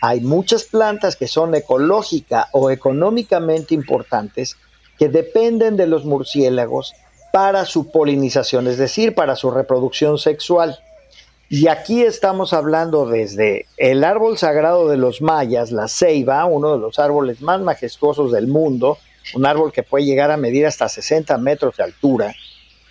Hay 0.00 0.20
muchas 0.20 0.64
plantas 0.64 1.16
que 1.16 1.26
son 1.26 1.54
ecológica 1.56 2.48
o 2.52 2.70
económicamente 2.70 3.74
importantes 3.74 4.56
que 4.96 5.08
dependen 5.08 5.76
de 5.76 5.88
los 5.88 6.04
murciélagos 6.04 6.94
para 7.32 7.64
su 7.64 7.90
polinización, 7.90 8.66
es 8.66 8.78
decir, 8.78 9.14
para 9.14 9.36
su 9.36 9.50
reproducción 9.50 10.18
sexual. 10.18 10.78
Y 11.50 11.68
aquí 11.68 12.02
estamos 12.02 12.52
hablando 12.52 13.06
desde 13.06 13.66
el 13.78 14.04
árbol 14.04 14.36
sagrado 14.36 14.88
de 14.88 14.98
los 14.98 15.22
mayas, 15.22 15.72
la 15.72 15.88
ceiba, 15.88 16.44
uno 16.44 16.72
de 16.72 16.78
los 16.78 16.98
árboles 16.98 17.40
más 17.40 17.60
majestuosos 17.60 18.32
del 18.32 18.48
mundo, 18.48 18.98
un 19.34 19.46
árbol 19.46 19.72
que 19.72 19.82
puede 19.82 20.04
llegar 20.04 20.30
a 20.30 20.36
medir 20.36 20.66
hasta 20.66 20.88
60 20.88 21.38
metros 21.38 21.76
de 21.76 21.84
altura, 21.84 22.34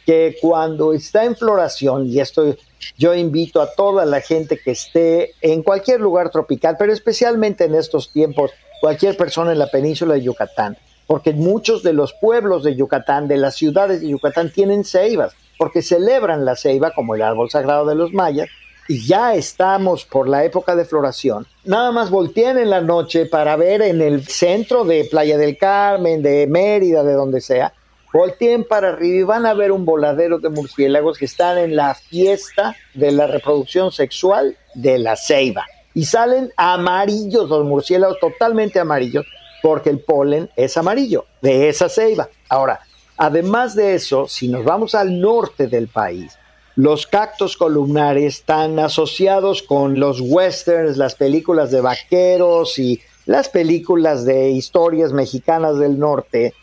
que 0.06 0.38
cuando 0.42 0.94
está 0.94 1.26
en 1.26 1.36
floración, 1.36 2.08
y 2.08 2.20
esto 2.20 2.56
yo 2.98 3.14
invito 3.14 3.62
a 3.62 3.74
toda 3.74 4.06
la 4.06 4.22
gente 4.22 4.58
que 4.58 4.72
esté 4.72 5.34
en 5.42 5.62
cualquier 5.62 6.00
lugar 6.00 6.32
tropical, 6.32 6.78
pero 6.80 6.94
especialmente 6.94 7.66
en 7.66 7.76
estos 7.76 8.12
tiempos, 8.12 8.52
cualquier 8.82 9.18
persona 9.18 9.52
en 9.52 9.60
la 9.60 9.68
península 9.68 10.16
de 10.16 10.24
Yucatán, 10.24 10.78
porque 11.08 11.34
muchos 11.34 11.82
de 11.82 11.94
los 11.94 12.14
pueblos 12.14 12.64
de 12.64 12.76
Yucatán, 12.76 13.28
de 13.28 13.38
las 13.38 13.56
ciudades 13.56 14.02
de 14.02 14.10
Yucatán, 14.10 14.52
tienen 14.52 14.84
ceibas 14.84 15.34
porque 15.58 15.82
celebran 15.82 16.46
la 16.46 16.56
ceiba 16.56 16.92
como 16.92 17.16
el 17.16 17.22
árbol 17.22 17.50
sagrado 17.50 17.86
de 17.86 17.96
los 17.96 18.14
mayas, 18.14 18.48
y 18.88 19.06
ya 19.06 19.36
estamos 19.36 20.06
por 20.06 20.30
la 20.30 20.46
época 20.46 20.76
de 20.76 20.86
floración. 20.86 21.46
Nada 21.66 21.92
más 21.92 22.10
volteen 22.10 22.58
en 22.58 22.70
la 22.70 22.80
noche 22.80 23.26
para 23.26 23.58
ver 23.58 23.82
en 23.82 24.02
el 24.02 24.26
centro 24.26 24.86
de 24.86 25.06
Playa 25.12 25.38
del 25.38 25.58
Carmen, 25.58 26.22
de 26.22 26.48
Mérida, 26.48 27.04
de 27.04 27.14
donde 27.14 27.42
sea, 27.42 27.74
volteen 28.14 28.64
para 28.64 28.90
arriba 28.90 29.18
y 29.18 29.24
van 29.24 29.46
a 29.46 29.54
ver 29.54 29.74
un 29.74 29.84
voladero 29.84 30.40
de 30.40 30.50
murciélagos 30.50 31.18
que 31.18 31.26
están 31.26 31.58
en 31.58 31.76
la 31.76 31.96
fiesta 31.96 32.76
de 32.94 33.12
la 33.12 33.28
reproducción 33.28 33.92
sexual 33.92 34.56
de 34.74 35.00
la 35.00 35.18
ceiba. 35.18 35.66
Y 35.94 36.06
salen 36.06 36.54
amarillos 36.56 37.50
los 37.50 37.66
murciélagos, 37.66 38.20
totalmente 38.22 38.80
amarillos, 38.80 39.26
porque 39.62 39.90
el 39.90 40.00
polen 40.00 40.50
es 40.56 40.78
amarillo 40.78 41.26
de 41.42 41.70
esa 41.70 41.90
ceiba. 41.90 42.30
Ahora, 42.50 42.82
Además 43.18 43.74
de 43.74 43.96
eso, 43.96 44.28
si 44.28 44.48
nos 44.48 44.64
vamos 44.64 44.94
al 44.94 45.20
norte 45.20 45.66
del 45.66 45.88
país, 45.88 46.38
los 46.76 47.08
cactos 47.08 47.58
columnares 47.58 48.36
están 48.36 48.78
asociados 48.78 49.64
con 49.64 50.00
los 50.00 50.22
westerns, 50.22 50.98
las 50.98 51.16
películas 51.16 51.72
de 51.72 51.82
vaqueros 51.82 52.78
y 52.78 53.02
las 53.26 53.50
películas 53.50 54.24
de 54.24 54.52
historias 54.52 55.14
mexicanas 55.14 55.80
del 55.80 55.98
norte. 55.98 56.54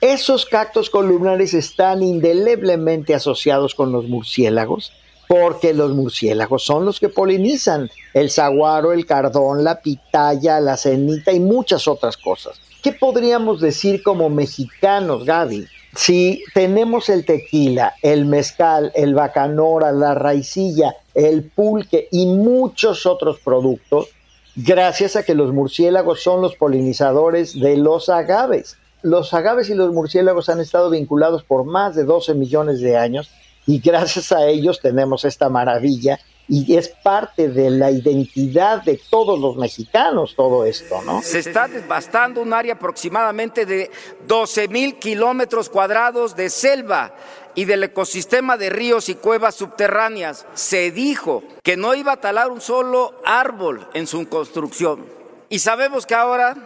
Esos 0.00 0.46
cactos 0.46 0.88
columnares 0.88 1.52
están 1.52 2.02
indeleblemente 2.02 3.14
asociados 3.14 3.74
con 3.74 3.92
los 3.92 4.08
murciélagos, 4.08 4.92
porque 5.30 5.72
los 5.74 5.92
murciélagos 5.92 6.64
son 6.64 6.84
los 6.84 6.98
que 6.98 7.08
polinizan 7.08 7.88
el 8.14 8.30
saguaro, 8.30 8.92
el 8.92 9.06
cardón, 9.06 9.62
la 9.62 9.80
pitaya, 9.80 10.58
la 10.58 10.76
cenita 10.76 11.30
y 11.30 11.38
muchas 11.38 11.86
otras 11.86 12.16
cosas. 12.16 12.60
¿Qué 12.82 12.90
podríamos 12.90 13.60
decir 13.60 14.02
como 14.02 14.28
mexicanos, 14.28 15.24
Gaby? 15.24 15.68
si 15.94 16.42
tenemos 16.52 17.08
el 17.08 17.24
tequila, 17.24 17.94
el 18.02 18.24
mezcal, 18.24 18.90
el 18.96 19.14
bacanora, 19.14 19.92
la 19.92 20.14
raicilla, 20.14 20.96
el 21.14 21.44
pulque 21.44 22.08
y 22.10 22.26
muchos 22.26 23.06
otros 23.06 23.38
productos, 23.38 24.08
gracias 24.56 25.14
a 25.14 25.22
que 25.22 25.36
los 25.36 25.52
murciélagos 25.52 26.24
son 26.24 26.42
los 26.42 26.56
polinizadores 26.56 27.58
de 27.58 27.76
los 27.76 28.08
agaves. 28.08 28.78
Los 29.02 29.32
agaves 29.32 29.70
y 29.70 29.74
los 29.74 29.92
murciélagos 29.92 30.48
han 30.48 30.60
estado 30.60 30.90
vinculados 30.90 31.44
por 31.44 31.64
más 31.64 31.94
de 31.94 32.02
12 32.02 32.34
millones 32.34 32.80
de 32.80 32.96
años 32.96 33.30
y 33.66 33.78
gracias 33.78 34.32
a 34.32 34.46
ellos 34.46 34.80
tenemos 34.80 35.24
esta 35.24 35.48
maravilla 35.48 36.18
y 36.50 36.76
es 36.76 36.88
parte 36.88 37.48
de 37.48 37.70
la 37.70 37.92
identidad 37.92 38.82
de 38.82 39.00
todos 39.08 39.38
los 39.38 39.56
mexicanos 39.56 40.34
todo 40.34 40.64
esto, 40.64 41.00
¿no? 41.02 41.22
Se 41.22 41.38
está 41.38 41.68
devastando 41.68 42.42
un 42.42 42.52
área 42.52 42.74
aproximadamente 42.74 43.64
de 43.64 43.88
12 44.26 44.66
mil 44.66 44.96
kilómetros 44.96 45.70
cuadrados 45.70 46.34
de 46.34 46.50
selva 46.50 47.14
y 47.54 47.66
del 47.66 47.84
ecosistema 47.84 48.56
de 48.56 48.68
ríos 48.68 49.08
y 49.08 49.14
cuevas 49.14 49.54
subterráneas. 49.54 50.44
Se 50.54 50.90
dijo 50.90 51.44
que 51.62 51.76
no 51.76 51.94
iba 51.94 52.12
a 52.12 52.20
talar 52.20 52.50
un 52.50 52.60
solo 52.60 53.14
árbol 53.24 53.86
en 53.94 54.08
su 54.08 54.28
construcción. 54.28 55.06
Y 55.48 55.60
sabemos 55.60 56.04
que 56.04 56.16
ahora, 56.16 56.56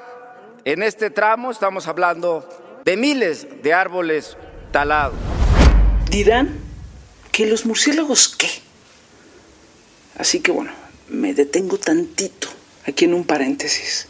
en 0.65 0.83
este 0.83 1.11
tramo, 1.11 1.51
estamos 1.51 1.89
hablando 1.89 2.49
de 2.87 2.97
miles 2.97 3.63
de 3.63 3.75
árboles 3.75 4.39
talados. 4.73 5.19
Dirán 6.09 6.64
que 7.35 7.47
los 7.47 7.67
murciélagos 7.67 8.29
qué? 8.29 8.47
Así 10.17 10.39
que 10.39 10.53
bueno, 10.53 10.71
me 11.09 11.35
detengo 11.35 11.79
tantito 11.79 12.47
aquí 12.87 13.07
en 13.07 13.15
un 13.15 13.25
paréntesis 13.25 14.07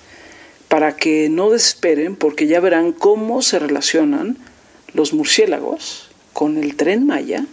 para 0.69 0.95
que 0.95 1.31
no 1.31 1.49
desesperen 1.49 2.17
porque 2.17 2.47
ya 2.47 2.61
verán 2.61 2.93
cómo 2.93 3.41
se 3.41 3.59
relacionan 3.59 4.37
los 4.93 5.15
murciélagos 5.15 6.11
con 6.35 6.59
el 6.59 6.77
tren 6.77 7.07
Maya 7.07 7.47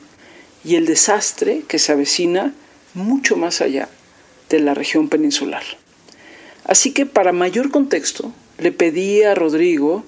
y 0.65 0.75
el 0.75 0.85
desastre 0.85 1.63
que 1.69 1.79
se 1.79 1.93
avecina 1.93 2.53
mucho 2.93 3.37
más 3.37 3.61
allá 3.61 3.87
de 4.49 4.59
la 4.59 4.73
región 4.73 5.07
peninsular. 5.07 5.63
Así 6.65 6.91
que 6.91 7.05
para 7.05 7.31
mayor 7.31 7.71
contexto, 7.71 8.33
le 8.57 8.73
pedí 8.73 9.23
a 9.23 9.35
Rodrigo 9.35 10.03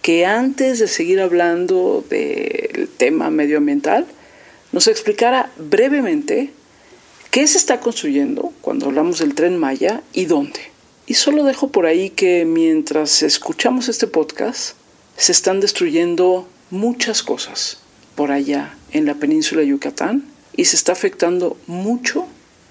que 0.00 0.26
antes 0.26 0.78
de 0.78 0.86
seguir 0.86 1.20
hablando 1.20 2.04
del 2.08 2.88
tema 2.96 3.30
medioambiental, 3.30 4.06
nos 4.72 4.86
explicara 4.86 5.50
brevemente 5.56 6.52
¿Qué 7.30 7.46
se 7.46 7.58
está 7.58 7.78
construyendo 7.80 8.54
cuando 8.62 8.86
hablamos 8.86 9.18
del 9.18 9.34
tren 9.34 9.58
Maya 9.58 10.02
y 10.14 10.24
dónde? 10.24 10.60
Y 11.06 11.14
solo 11.14 11.44
dejo 11.44 11.68
por 11.68 11.84
ahí 11.84 12.08
que 12.08 12.46
mientras 12.46 13.22
escuchamos 13.22 13.90
este 13.90 14.06
podcast, 14.06 14.76
se 15.18 15.32
están 15.32 15.60
destruyendo 15.60 16.48
muchas 16.70 17.22
cosas 17.22 17.80
por 18.14 18.32
allá 18.32 18.74
en 18.92 19.04
la 19.04 19.14
península 19.14 19.60
de 19.60 19.68
Yucatán 19.68 20.24
y 20.56 20.64
se 20.64 20.76
está 20.76 20.92
afectando 20.92 21.58
mucho 21.66 22.26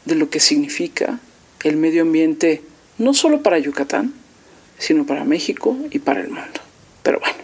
de 0.05 0.15
lo 0.15 0.31
que 0.31 0.39
significa 0.39 1.19
el 1.63 1.77
medio 1.77 2.01
ambiente 2.01 2.63
no 2.97 3.13
solo 3.13 3.43
para 3.43 3.59
Yucatán, 3.59 4.15
sino 4.79 5.05
para 5.05 5.23
México 5.23 5.77
y 5.91 5.99
para 5.99 6.21
el 6.21 6.29
mundo. 6.29 6.61
Pero 7.03 7.19
bueno, 7.19 7.37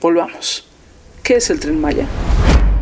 volvamos. 0.00 0.66
¿Qué 1.22 1.36
es 1.36 1.48
el 1.48 1.58
tren 1.58 1.80
Maya? 1.80 2.06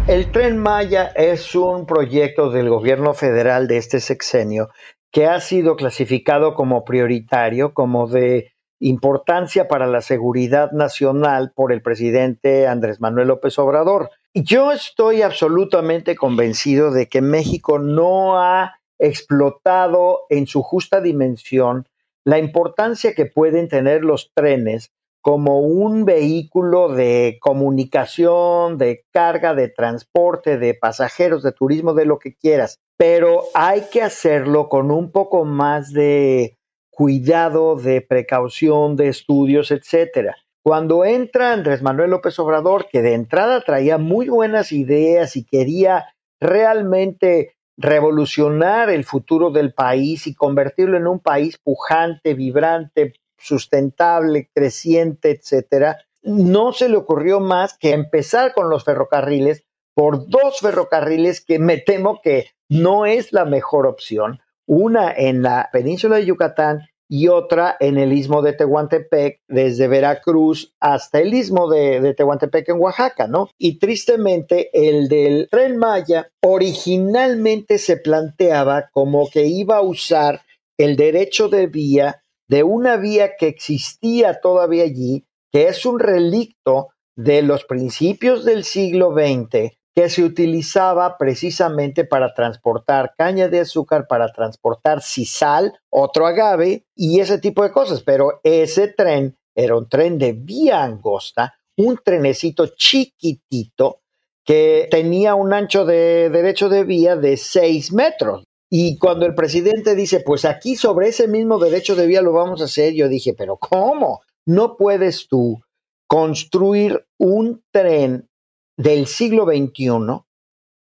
El 0.08 0.32
tren 0.32 0.58
Maya 0.58 1.12
es 1.14 1.54
un 1.54 1.86
proyecto 1.86 2.50
del 2.50 2.68
gobierno 2.68 3.14
federal 3.14 3.68
de 3.68 3.76
este 3.76 4.00
sexenio 4.00 4.68
que 5.12 5.26
ha 5.26 5.40
sido 5.40 5.76
clasificado 5.76 6.54
como 6.54 6.84
prioritario, 6.84 7.72
como 7.72 8.08
de 8.08 8.52
importancia 8.80 9.68
para 9.68 9.86
la 9.86 10.00
seguridad 10.00 10.72
nacional 10.72 11.52
por 11.54 11.72
el 11.72 11.82
presidente 11.82 12.66
Andrés 12.66 13.00
Manuel 13.00 13.28
López 13.28 13.56
Obrador. 13.60 14.10
Yo 14.34 14.72
estoy 14.72 15.22
absolutamente 15.22 16.16
convencido 16.16 16.90
de 16.90 17.08
que 17.08 17.22
México 17.22 17.78
no 17.78 18.42
ha 18.42 18.80
explotado 18.98 20.22
en 20.30 20.48
su 20.48 20.62
justa 20.62 21.00
dimensión 21.00 21.86
la 22.24 22.40
importancia 22.40 23.14
que 23.14 23.26
pueden 23.26 23.68
tener 23.68 24.02
los 24.02 24.32
trenes 24.34 24.90
como 25.22 25.60
un 25.60 26.04
vehículo 26.04 26.88
de 26.88 27.38
comunicación, 27.40 28.76
de 28.76 29.04
carga, 29.12 29.54
de 29.54 29.68
transporte, 29.68 30.58
de 30.58 30.74
pasajeros, 30.74 31.44
de 31.44 31.52
turismo, 31.52 31.94
de 31.94 32.06
lo 32.06 32.18
que 32.18 32.34
quieras. 32.34 32.80
Pero 32.96 33.44
hay 33.54 33.82
que 33.92 34.02
hacerlo 34.02 34.68
con 34.68 34.90
un 34.90 35.12
poco 35.12 35.44
más 35.44 35.92
de 35.92 36.58
cuidado, 36.90 37.76
de 37.76 38.00
precaución, 38.00 38.96
de 38.96 39.08
estudios, 39.08 39.70
etcétera. 39.70 40.36
Cuando 40.64 41.04
entra 41.04 41.52
Andrés 41.52 41.82
Manuel 41.82 42.10
López 42.10 42.38
Obrador, 42.38 42.86
que 42.90 43.00
de 43.00 43.14
entrada 43.14 43.62
traía 43.62 43.98
muy 43.98 44.28
buenas 44.28 44.72
ideas 44.72 45.36
y 45.36 45.44
quería 45.44 46.06
realmente 46.40 47.56
revolucionar 47.76 48.90
el 48.90 49.04
futuro 49.04 49.50
del 49.50 49.72
país 49.72 50.26
y 50.26 50.34
convertirlo 50.34 50.96
en 50.96 51.06
un 51.06 51.20
país 51.20 51.58
pujante, 51.58 52.34
vibrante, 52.34 53.14
sustentable, 53.42 54.50
creciente, 54.54 55.30
etcétera, 55.30 55.98
no 56.22 56.72
se 56.72 56.88
le 56.88 56.96
ocurrió 56.96 57.40
más 57.40 57.76
que 57.76 57.92
empezar 57.92 58.54
con 58.54 58.70
los 58.70 58.84
ferrocarriles 58.84 59.64
por 59.94 60.28
dos 60.28 60.60
ferrocarriles 60.60 61.44
que 61.44 61.58
me 61.58 61.78
temo 61.78 62.20
que 62.22 62.46
no 62.68 63.04
es 63.04 63.32
la 63.32 63.44
mejor 63.44 63.86
opción, 63.86 64.40
una 64.66 65.12
en 65.12 65.42
la 65.42 65.68
península 65.72 66.16
de 66.16 66.26
Yucatán 66.26 66.80
y 67.08 67.28
otra 67.28 67.76
en 67.78 67.98
el 67.98 68.10
istmo 68.14 68.40
de 68.40 68.54
Tehuantepec, 68.54 69.42
desde 69.46 69.86
Veracruz 69.86 70.72
hasta 70.80 71.20
el 71.20 71.34
istmo 71.34 71.68
de, 71.68 72.14
Tehuantepec 72.14 72.70
en 72.70 72.80
Oaxaca, 72.80 73.26
¿no? 73.26 73.50
Y 73.58 73.78
tristemente 73.78 74.70
el 74.72 75.08
del 75.08 75.48
tren 75.50 75.76
Maya 75.76 76.30
originalmente 76.42 77.76
se 77.76 77.98
planteaba 77.98 78.88
como 78.92 79.28
que 79.28 79.44
iba 79.44 79.76
a 79.76 79.82
usar 79.82 80.40
el 80.78 80.96
derecho 80.96 81.48
de 81.48 81.66
vía 81.66 82.21
de 82.52 82.64
una 82.64 82.98
vía 82.98 83.36
que 83.38 83.48
existía 83.48 84.38
todavía 84.42 84.84
allí, 84.84 85.24
que 85.50 85.68
es 85.68 85.86
un 85.86 85.98
relicto 85.98 86.90
de 87.16 87.40
los 87.40 87.64
principios 87.64 88.44
del 88.44 88.64
siglo 88.64 89.14
XX, 89.14 89.74
que 89.94 90.10
se 90.10 90.22
utilizaba 90.22 91.16
precisamente 91.16 92.04
para 92.04 92.34
transportar 92.34 93.14
caña 93.16 93.48
de 93.48 93.60
azúcar, 93.60 94.06
para 94.06 94.30
transportar 94.34 95.00
sisal, 95.00 95.80
otro 95.88 96.26
agave 96.26 96.84
y 96.94 97.20
ese 97.20 97.38
tipo 97.38 97.62
de 97.62 97.72
cosas. 97.72 98.02
Pero 98.02 98.42
ese 98.44 98.88
tren 98.88 99.34
era 99.54 99.74
un 99.74 99.88
tren 99.88 100.18
de 100.18 100.32
vía 100.34 100.82
angosta, 100.82 101.54
un 101.78 102.00
trenecito 102.04 102.66
chiquitito 102.76 104.02
que 104.44 104.88
tenía 104.90 105.34
un 105.36 105.54
ancho 105.54 105.86
de 105.86 106.28
derecho 106.28 106.68
de 106.68 106.84
vía 106.84 107.16
de 107.16 107.38
6 107.38 107.94
metros. 107.94 108.44
Y 108.74 108.96
cuando 108.96 109.26
el 109.26 109.34
presidente 109.34 109.94
dice, 109.94 110.20
pues 110.20 110.46
aquí 110.46 110.76
sobre 110.76 111.08
ese 111.08 111.28
mismo 111.28 111.58
derecho 111.58 111.94
de 111.94 112.06
vía 112.06 112.22
lo 112.22 112.32
vamos 112.32 112.62
a 112.62 112.64
hacer, 112.64 112.94
yo 112.94 113.10
dije, 113.10 113.34
pero 113.36 113.58
¿cómo? 113.58 114.22
No 114.46 114.78
puedes 114.78 115.28
tú 115.28 115.60
construir 116.06 117.04
un 117.18 117.62
tren 117.70 118.30
del 118.78 119.06
siglo 119.06 119.44
XXI 119.44 120.22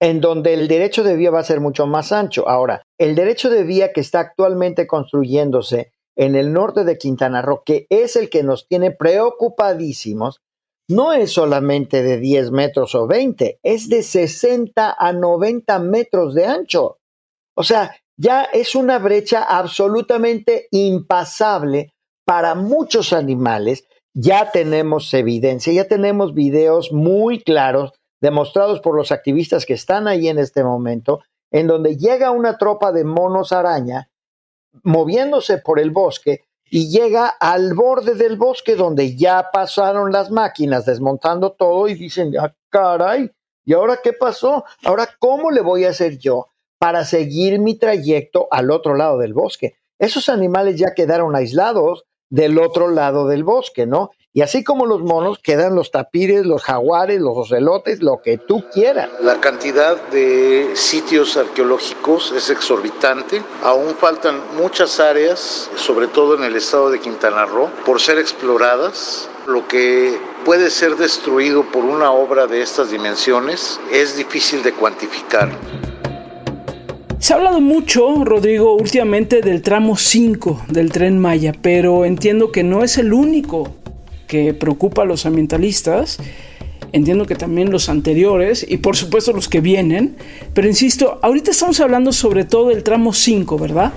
en 0.00 0.20
donde 0.22 0.54
el 0.54 0.66
derecho 0.66 1.04
de 1.04 1.14
vía 1.14 1.30
va 1.30 1.40
a 1.40 1.44
ser 1.44 1.60
mucho 1.60 1.86
más 1.86 2.10
ancho. 2.10 2.48
Ahora, 2.48 2.86
el 2.96 3.14
derecho 3.14 3.50
de 3.50 3.64
vía 3.64 3.92
que 3.92 4.00
está 4.00 4.20
actualmente 4.20 4.86
construyéndose 4.86 5.92
en 6.16 6.36
el 6.36 6.54
norte 6.54 6.84
de 6.84 6.96
Quintana 6.96 7.42
Roo, 7.42 7.64
que 7.66 7.86
es 7.90 8.16
el 8.16 8.30
que 8.30 8.42
nos 8.42 8.66
tiene 8.66 8.92
preocupadísimos, 8.92 10.40
no 10.88 11.12
es 11.12 11.32
solamente 11.32 12.02
de 12.02 12.16
10 12.16 12.50
metros 12.50 12.94
o 12.94 13.06
20, 13.06 13.58
es 13.62 13.90
de 13.90 14.02
60 14.02 14.96
a 14.98 15.12
90 15.12 15.78
metros 15.80 16.34
de 16.34 16.46
ancho. 16.46 16.96
O 17.54 17.62
sea, 17.62 17.96
ya 18.16 18.44
es 18.44 18.74
una 18.74 18.98
brecha 18.98 19.42
absolutamente 19.42 20.68
impasable 20.70 21.94
para 22.24 22.54
muchos 22.54 23.12
animales. 23.12 23.84
Ya 24.12 24.50
tenemos 24.52 25.12
evidencia, 25.14 25.72
ya 25.72 25.88
tenemos 25.88 26.34
videos 26.34 26.92
muy 26.92 27.42
claros 27.42 27.92
demostrados 28.20 28.80
por 28.80 28.96
los 28.96 29.12
activistas 29.12 29.66
que 29.66 29.74
están 29.74 30.06
ahí 30.06 30.28
en 30.28 30.38
este 30.38 30.62
momento, 30.62 31.22
en 31.50 31.66
donde 31.66 31.96
llega 31.96 32.30
una 32.30 32.56
tropa 32.56 32.92
de 32.92 33.04
monos 33.04 33.52
araña 33.52 34.08
moviéndose 34.82 35.58
por 35.58 35.78
el 35.78 35.90
bosque 35.90 36.44
y 36.64 36.90
llega 36.90 37.28
al 37.28 37.74
borde 37.74 38.14
del 38.14 38.36
bosque 38.36 38.76
donde 38.76 39.16
ya 39.16 39.50
pasaron 39.52 40.10
las 40.10 40.30
máquinas 40.30 40.86
desmontando 40.86 41.52
todo 41.52 41.86
y 41.88 41.94
dicen, 41.94 42.32
ah, 42.40 42.52
caray, 42.70 43.30
¿y 43.64 43.72
ahora 43.74 44.00
qué 44.02 44.12
pasó? 44.12 44.64
Ahora, 44.84 45.08
¿cómo 45.18 45.50
le 45.50 45.60
voy 45.60 45.84
a 45.84 45.90
hacer 45.90 46.18
yo 46.18 46.48
para 46.84 47.06
seguir 47.06 47.60
mi 47.60 47.78
trayecto 47.78 48.46
al 48.50 48.70
otro 48.70 48.94
lado 48.94 49.16
del 49.16 49.32
bosque? 49.32 49.78
Esos 49.98 50.28
animales 50.28 50.76
ya 50.76 50.92
quedaron 50.92 51.34
aislados 51.34 52.04
del 52.28 52.58
otro 52.58 52.88
lado 52.88 53.26
del 53.26 53.42
bosque, 53.42 53.86
¿no? 53.86 54.10
Y 54.34 54.42
así 54.42 54.62
como 54.62 54.84
los 54.84 55.00
monos, 55.00 55.38
quedan 55.38 55.76
los 55.76 55.90
tapires, 55.90 56.44
los 56.44 56.62
jaguares, 56.62 57.22
los 57.22 57.38
ocelotes, 57.38 58.02
lo 58.02 58.20
que 58.20 58.36
tú 58.36 58.66
quieras. 58.70 59.08
La 59.22 59.40
cantidad 59.40 59.96
de 60.10 60.72
sitios 60.74 61.38
arqueológicos 61.38 62.32
es 62.32 62.50
exorbitante. 62.50 63.42
Aún 63.62 63.94
faltan 63.94 64.42
muchas 64.58 65.00
áreas, 65.00 65.70
sobre 65.76 66.06
todo 66.06 66.36
en 66.36 66.44
el 66.44 66.54
estado 66.54 66.90
de 66.90 67.00
Quintana 67.00 67.46
Roo, 67.46 67.70
por 67.86 67.98
ser 67.98 68.18
exploradas. 68.18 69.30
Lo 69.46 69.66
que 69.68 70.18
puede 70.44 70.68
ser 70.68 70.96
destruido 70.96 71.64
por 71.64 71.86
una 71.86 72.12
obra 72.12 72.46
de 72.46 72.60
estas 72.60 72.90
dimensiones 72.90 73.80
es 73.90 74.18
difícil 74.18 74.62
de 74.62 74.74
cuantificar. 74.74 75.48
Se 77.24 77.32
ha 77.32 77.36
hablado 77.36 77.62
mucho, 77.62 78.22
Rodrigo, 78.22 78.74
últimamente 78.74 79.40
del 79.40 79.62
tramo 79.62 79.96
5 79.96 80.64
del 80.68 80.92
tren 80.92 81.18
Maya, 81.18 81.54
pero 81.62 82.04
entiendo 82.04 82.52
que 82.52 82.62
no 82.62 82.84
es 82.84 82.98
el 82.98 83.14
único 83.14 83.76
que 84.26 84.52
preocupa 84.52 85.00
a 85.00 85.04
los 85.06 85.24
ambientalistas. 85.24 86.18
Entiendo 86.92 87.24
que 87.24 87.34
también 87.34 87.72
los 87.72 87.88
anteriores 87.88 88.70
y 88.70 88.76
por 88.76 88.94
supuesto 88.94 89.32
los 89.32 89.48
que 89.48 89.62
vienen. 89.62 90.18
Pero 90.52 90.68
insisto, 90.68 91.18
ahorita 91.22 91.52
estamos 91.52 91.80
hablando 91.80 92.12
sobre 92.12 92.44
todo 92.44 92.68
del 92.68 92.84
tramo 92.84 93.14
5, 93.14 93.56
¿verdad? 93.56 93.90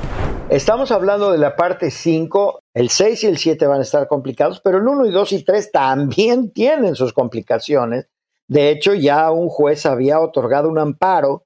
Estamos 0.50 0.92
hablando 0.92 1.30
de 1.30 1.38
la 1.38 1.58
parte 1.58 1.92
5. 1.92 2.62
El 2.74 2.90
6 2.90 3.26
y 3.26 3.28
el 3.28 3.38
7 3.38 3.68
van 3.68 3.80
a 3.80 3.84
estar 3.84 4.08
complicados, 4.08 4.62
pero 4.62 4.78
el 4.78 4.88
1 4.88 5.06
y 5.06 5.12
2 5.12 5.32
y 5.34 5.44
3 5.44 5.72
también 5.74 6.52
tienen 6.52 6.96
sus 6.96 7.12
complicaciones. 7.12 8.08
De 8.48 8.70
hecho, 8.70 8.94
ya 8.94 9.30
un 9.32 9.50
juez 9.50 9.86
había 9.86 10.22
otorgado 10.22 10.70
un 10.70 10.80
amparo 10.80 11.44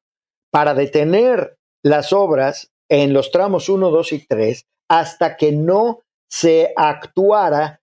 para 0.51 0.75
detener 0.75 1.57
las 1.83 2.13
obras 2.13 2.71
en 2.89 3.13
los 3.13 3.31
tramos 3.31 3.69
1, 3.69 3.89
2 3.89 4.13
y 4.13 4.27
3 4.27 4.65
hasta 4.89 5.37
que 5.37 5.51
no 5.51 6.01
se 6.29 6.73
actuara 6.75 7.81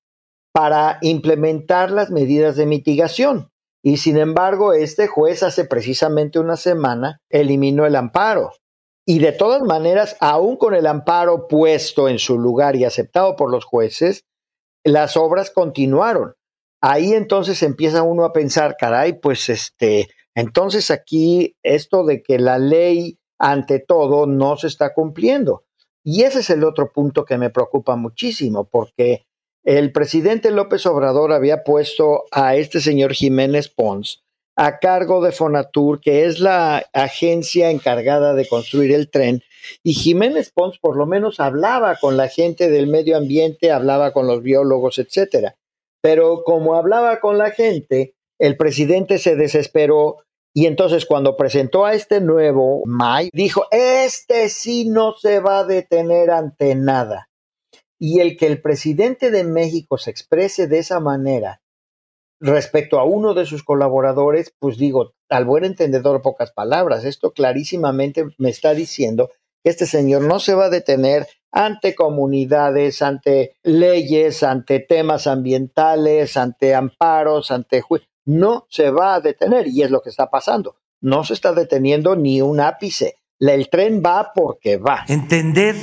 para 0.52 0.98
implementar 1.02 1.90
las 1.90 2.10
medidas 2.10 2.56
de 2.56 2.66
mitigación. 2.66 3.50
Y 3.82 3.98
sin 3.98 4.18
embargo, 4.18 4.72
este 4.72 5.06
juez 5.06 5.42
hace 5.42 5.64
precisamente 5.64 6.38
una 6.38 6.56
semana 6.56 7.20
eliminó 7.30 7.86
el 7.86 7.96
amparo. 7.96 8.52
Y 9.06 9.20
de 9.20 9.32
todas 9.32 9.62
maneras, 9.62 10.16
aún 10.20 10.56
con 10.56 10.74
el 10.74 10.86
amparo 10.86 11.48
puesto 11.48 12.08
en 12.08 12.18
su 12.18 12.38
lugar 12.38 12.76
y 12.76 12.84
aceptado 12.84 13.36
por 13.36 13.50
los 13.50 13.64
jueces, 13.64 14.26
las 14.84 15.16
obras 15.16 15.50
continuaron. 15.50 16.34
Ahí 16.82 17.12
entonces 17.12 17.62
empieza 17.62 18.02
uno 18.02 18.24
a 18.24 18.32
pensar, 18.32 18.76
caray, 18.78 19.18
pues 19.18 19.48
este, 19.48 20.08
entonces 20.34 20.90
aquí 20.90 21.56
esto 21.62 22.04
de 22.04 22.22
que 22.22 22.38
la 22.38 22.58
ley 22.58 23.18
ante 23.38 23.78
todo 23.78 24.26
no 24.26 24.56
se 24.56 24.66
está 24.66 24.92
cumpliendo. 24.94 25.64
Y 26.04 26.22
ese 26.22 26.40
es 26.40 26.50
el 26.50 26.64
otro 26.64 26.92
punto 26.92 27.24
que 27.24 27.38
me 27.38 27.50
preocupa 27.50 27.96
muchísimo, 27.96 28.64
porque 28.64 29.26
el 29.64 29.92
presidente 29.92 30.50
López 30.50 30.86
Obrador 30.86 31.32
había 31.32 31.64
puesto 31.64 32.24
a 32.30 32.56
este 32.56 32.80
señor 32.80 33.12
Jiménez 33.12 33.68
Pons 33.68 34.22
a 34.56 34.80
cargo 34.80 35.22
de 35.22 35.30
Fonatur, 35.30 36.00
que 36.00 36.24
es 36.24 36.40
la 36.40 36.84
agencia 36.92 37.70
encargada 37.70 38.34
de 38.34 38.48
construir 38.48 38.92
el 38.92 39.08
tren, 39.08 39.42
y 39.84 39.92
Jiménez 39.92 40.50
Pons 40.52 40.78
por 40.80 40.96
lo 40.96 41.06
menos 41.06 41.38
hablaba 41.38 41.96
con 42.00 42.16
la 42.16 42.28
gente 42.28 42.68
del 42.68 42.88
medio 42.88 43.16
ambiente, 43.16 43.70
hablaba 43.70 44.12
con 44.12 44.26
los 44.26 44.42
biólogos, 44.42 44.98
etcétera. 44.98 45.54
Pero 46.02 46.42
como 46.44 46.74
hablaba 46.74 47.20
con 47.20 47.38
la 47.38 47.52
gente, 47.52 48.14
el 48.40 48.56
presidente 48.56 49.18
se 49.18 49.36
desesperó 49.36 50.24
y 50.54 50.66
entonces 50.66 51.06
cuando 51.06 51.36
presentó 51.36 51.84
a 51.84 51.94
este 51.94 52.20
nuevo 52.20 52.82
May, 52.86 53.30
dijo, 53.32 53.66
este 53.70 54.48
sí 54.48 54.88
no 54.88 55.14
se 55.16 55.40
va 55.40 55.60
a 55.60 55.64
detener 55.64 56.30
ante 56.30 56.74
nada. 56.74 57.28
Y 57.98 58.20
el 58.20 58.36
que 58.36 58.46
el 58.46 58.62
presidente 58.62 59.30
de 59.30 59.44
México 59.44 59.98
se 59.98 60.10
exprese 60.10 60.66
de 60.66 60.78
esa 60.78 61.00
manera 61.00 61.60
respecto 62.40 63.00
a 63.00 63.04
uno 63.04 63.34
de 63.34 63.46
sus 63.46 63.64
colaboradores, 63.64 64.54
pues 64.58 64.78
digo, 64.78 65.14
al 65.28 65.44
buen 65.44 65.64
entendedor 65.64 66.22
pocas 66.22 66.52
palabras, 66.52 67.04
esto 67.04 67.32
clarísimamente 67.32 68.26
me 68.38 68.50
está 68.50 68.74
diciendo 68.74 69.30
que 69.64 69.70
este 69.70 69.86
señor 69.86 70.22
no 70.22 70.38
se 70.38 70.54
va 70.54 70.66
a 70.66 70.70
detener 70.70 71.26
ante 71.50 71.94
comunidades, 71.94 73.02
ante 73.02 73.56
leyes, 73.62 74.42
ante 74.42 74.80
temas 74.80 75.26
ambientales, 75.26 76.36
ante 76.36 76.74
amparos, 76.74 77.50
ante 77.50 77.80
juicios 77.80 78.08
no 78.28 78.66
se 78.68 78.90
va 78.90 79.14
a 79.14 79.20
detener 79.20 79.68
y 79.68 79.82
es 79.82 79.90
lo 79.90 80.02
que 80.02 80.10
está 80.10 80.28
pasando. 80.28 80.76
No 81.00 81.24
se 81.24 81.32
está 81.32 81.54
deteniendo 81.54 82.14
ni 82.14 82.42
un 82.42 82.60
ápice. 82.60 83.16
El 83.40 83.70
tren 83.70 84.02
va 84.04 84.32
porque 84.34 84.76
va. 84.76 85.04
Entender 85.08 85.74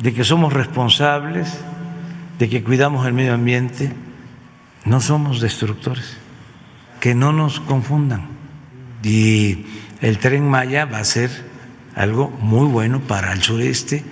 de 0.00 0.14
que 0.14 0.24
somos 0.24 0.54
responsables, 0.54 1.58
de 2.38 2.48
que 2.48 2.64
cuidamos 2.64 3.06
el 3.06 3.12
medio 3.12 3.34
ambiente, 3.34 3.92
no 4.86 5.02
somos 5.02 5.42
destructores. 5.42 6.16
Que 7.00 7.14
no 7.14 7.34
nos 7.34 7.60
confundan. 7.60 8.28
Y 9.02 9.66
el 10.00 10.18
tren 10.18 10.48
Maya 10.48 10.86
va 10.86 11.00
a 11.00 11.04
ser 11.04 11.30
algo 11.94 12.30
muy 12.30 12.66
bueno 12.66 13.00
para 13.00 13.32
el 13.34 13.42
sureste 13.42 14.04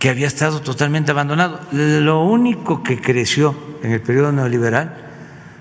que 0.00 0.08
había 0.08 0.26
estado 0.26 0.62
totalmente 0.62 1.12
abandonado. 1.12 1.60
Lo 1.70 2.24
único 2.24 2.82
que 2.82 3.00
creció 3.00 3.54
en 3.84 3.92
el 3.92 4.02
periodo 4.02 4.32
neoliberal 4.32 4.96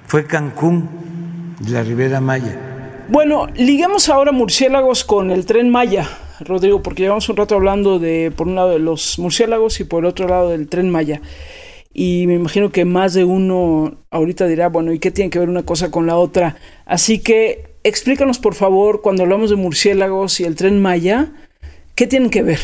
fue 0.07 0.25
Cancún 0.25 1.02
la 1.69 1.83
Ribera 1.83 2.19
Maya. 2.19 2.57
Bueno, 3.09 3.47
liguemos 3.55 4.09
ahora 4.09 4.31
murciélagos 4.31 5.03
con 5.03 5.29
el 5.29 5.45
tren 5.45 5.69
Maya, 5.69 6.07
Rodrigo, 6.39 6.81
porque 6.81 7.03
llevamos 7.03 7.27
un 7.29 7.37
rato 7.37 7.55
hablando 7.55 7.99
de, 7.99 8.31
por 8.35 8.47
un 8.47 8.55
lado, 8.55 8.69
de 8.69 8.79
los 8.79 9.19
murciélagos 9.19 9.79
y 9.79 9.83
por 9.83 10.03
el 10.03 10.09
otro 10.09 10.27
lado 10.27 10.49
del 10.49 10.67
tren 10.69 10.89
Maya. 10.89 11.21
Y 11.93 12.25
me 12.27 12.33
imagino 12.35 12.71
que 12.71 12.85
más 12.85 13.13
de 13.13 13.23
uno 13.23 13.97
ahorita 14.09 14.47
dirá, 14.47 14.69
bueno, 14.69 14.93
¿y 14.93 14.99
qué 14.99 15.11
tiene 15.11 15.29
que 15.29 15.39
ver 15.39 15.49
una 15.49 15.63
cosa 15.63 15.91
con 15.91 16.07
la 16.07 16.15
otra? 16.17 16.55
Así 16.85 17.19
que 17.19 17.75
explícanos, 17.83 18.39
por 18.39 18.55
favor, 18.55 19.01
cuando 19.01 19.23
hablamos 19.23 19.49
de 19.49 19.57
murciélagos 19.57 20.39
y 20.39 20.45
el 20.45 20.55
tren 20.55 20.81
Maya, 20.81 21.33
¿qué 21.95 22.07
tienen 22.07 22.29
que 22.29 22.41
ver? 22.41 22.59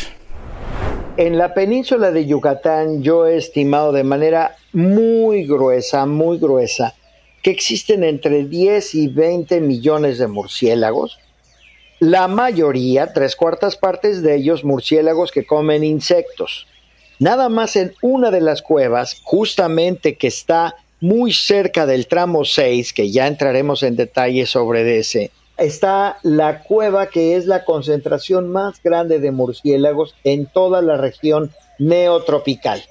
En 1.18 1.38
la 1.38 1.54
península 1.54 2.12
de 2.12 2.26
Yucatán 2.26 3.04
yo 3.04 3.28
he 3.28 3.36
estimado 3.36 3.92
de 3.92 4.06
manera 4.06 4.56
muy 4.72 5.46
gruesa, 5.46 6.06
muy 6.06 6.40
gruesa, 6.40 6.96
que 7.42 7.52
existen 7.52 8.04
entre 8.04 8.46
10 8.46 8.96
y 8.96 9.08
20 9.08 9.62
millones 9.62 10.18
de 10.18 10.28
murciélagos. 10.28 11.20
La 12.00 12.28
mayoría, 12.28 13.14
tres 13.14 13.36
cuartas 13.36 13.76
partes 13.76 14.22
de 14.22 14.36
ellos, 14.36 14.64
murciélagos 14.64 15.32
que 15.32 15.46
comen 15.46 15.84
insectos. 15.84 16.68
Nada 17.20 17.50
más 17.50 17.76
en 17.76 17.94
una 18.02 18.32
de 18.32 18.42
las 18.42 18.62
cuevas, 18.62 19.20
justamente 19.24 20.16
que 20.16 20.28
está 20.28 20.76
muy 21.02 21.34
cerca 21.34 21.86
del 21.86 22.08
tramo 22.08 22.46
6, 22.46 22.94
que 22.94 23.12
ya 23.12 23.28
entraremos 23.28 23.84
en 23.84 23.96
detalle 23.96 24.46
sobre 24.46 24.98
ese, 24.98 25.32
está 25.58 26.18
la 26.24 26.64
cueva 26.64 27.08
que 27.08 27.36
es 27.36 27.46
la 27.46 27.66
concentración 27.66 28.50
más 28.50 28.82
grande 28.82 29.20
de 29.20 29.32
murciélagos 29.32 30.16
en 30.24 30.46
toda 30.46 30.82
la 30.82 30.98
región 30.98 31.52
neotropical. 31.78 32.82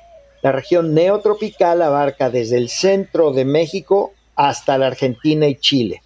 La 0.43 0.53
región 0.53 0.95
neotropical 0.95 1.83
abarca 1.83 2.31
desde 2.31 2.59
el 2.59 2.69
centro 2.69 3.33
de 3.33 3.45
México 3.45 4.13
hasta 4.39 4.79
la 4.79 4.87
Argentina 4.87 5.49
y 5.49 5.57
Chile. 5.57 6.01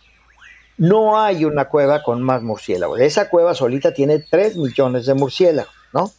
No 0.79 1.21
hay 1.21 1.45
una 1.45 1.69
cueva 1.69 2.03
con 2.03 2.23
más 2.23 2.43
murciélagos. 2.43 2.99
Esa 2.99 3.29
cueva 3.29 3.55
solita 3.55 3.93
tiene 3.93 4.21
3 4.21 4.57
millones 4.57 5.05
de 5.05 5.13
murciélagos, 5.15 5.73
¿no? 5.93 6.11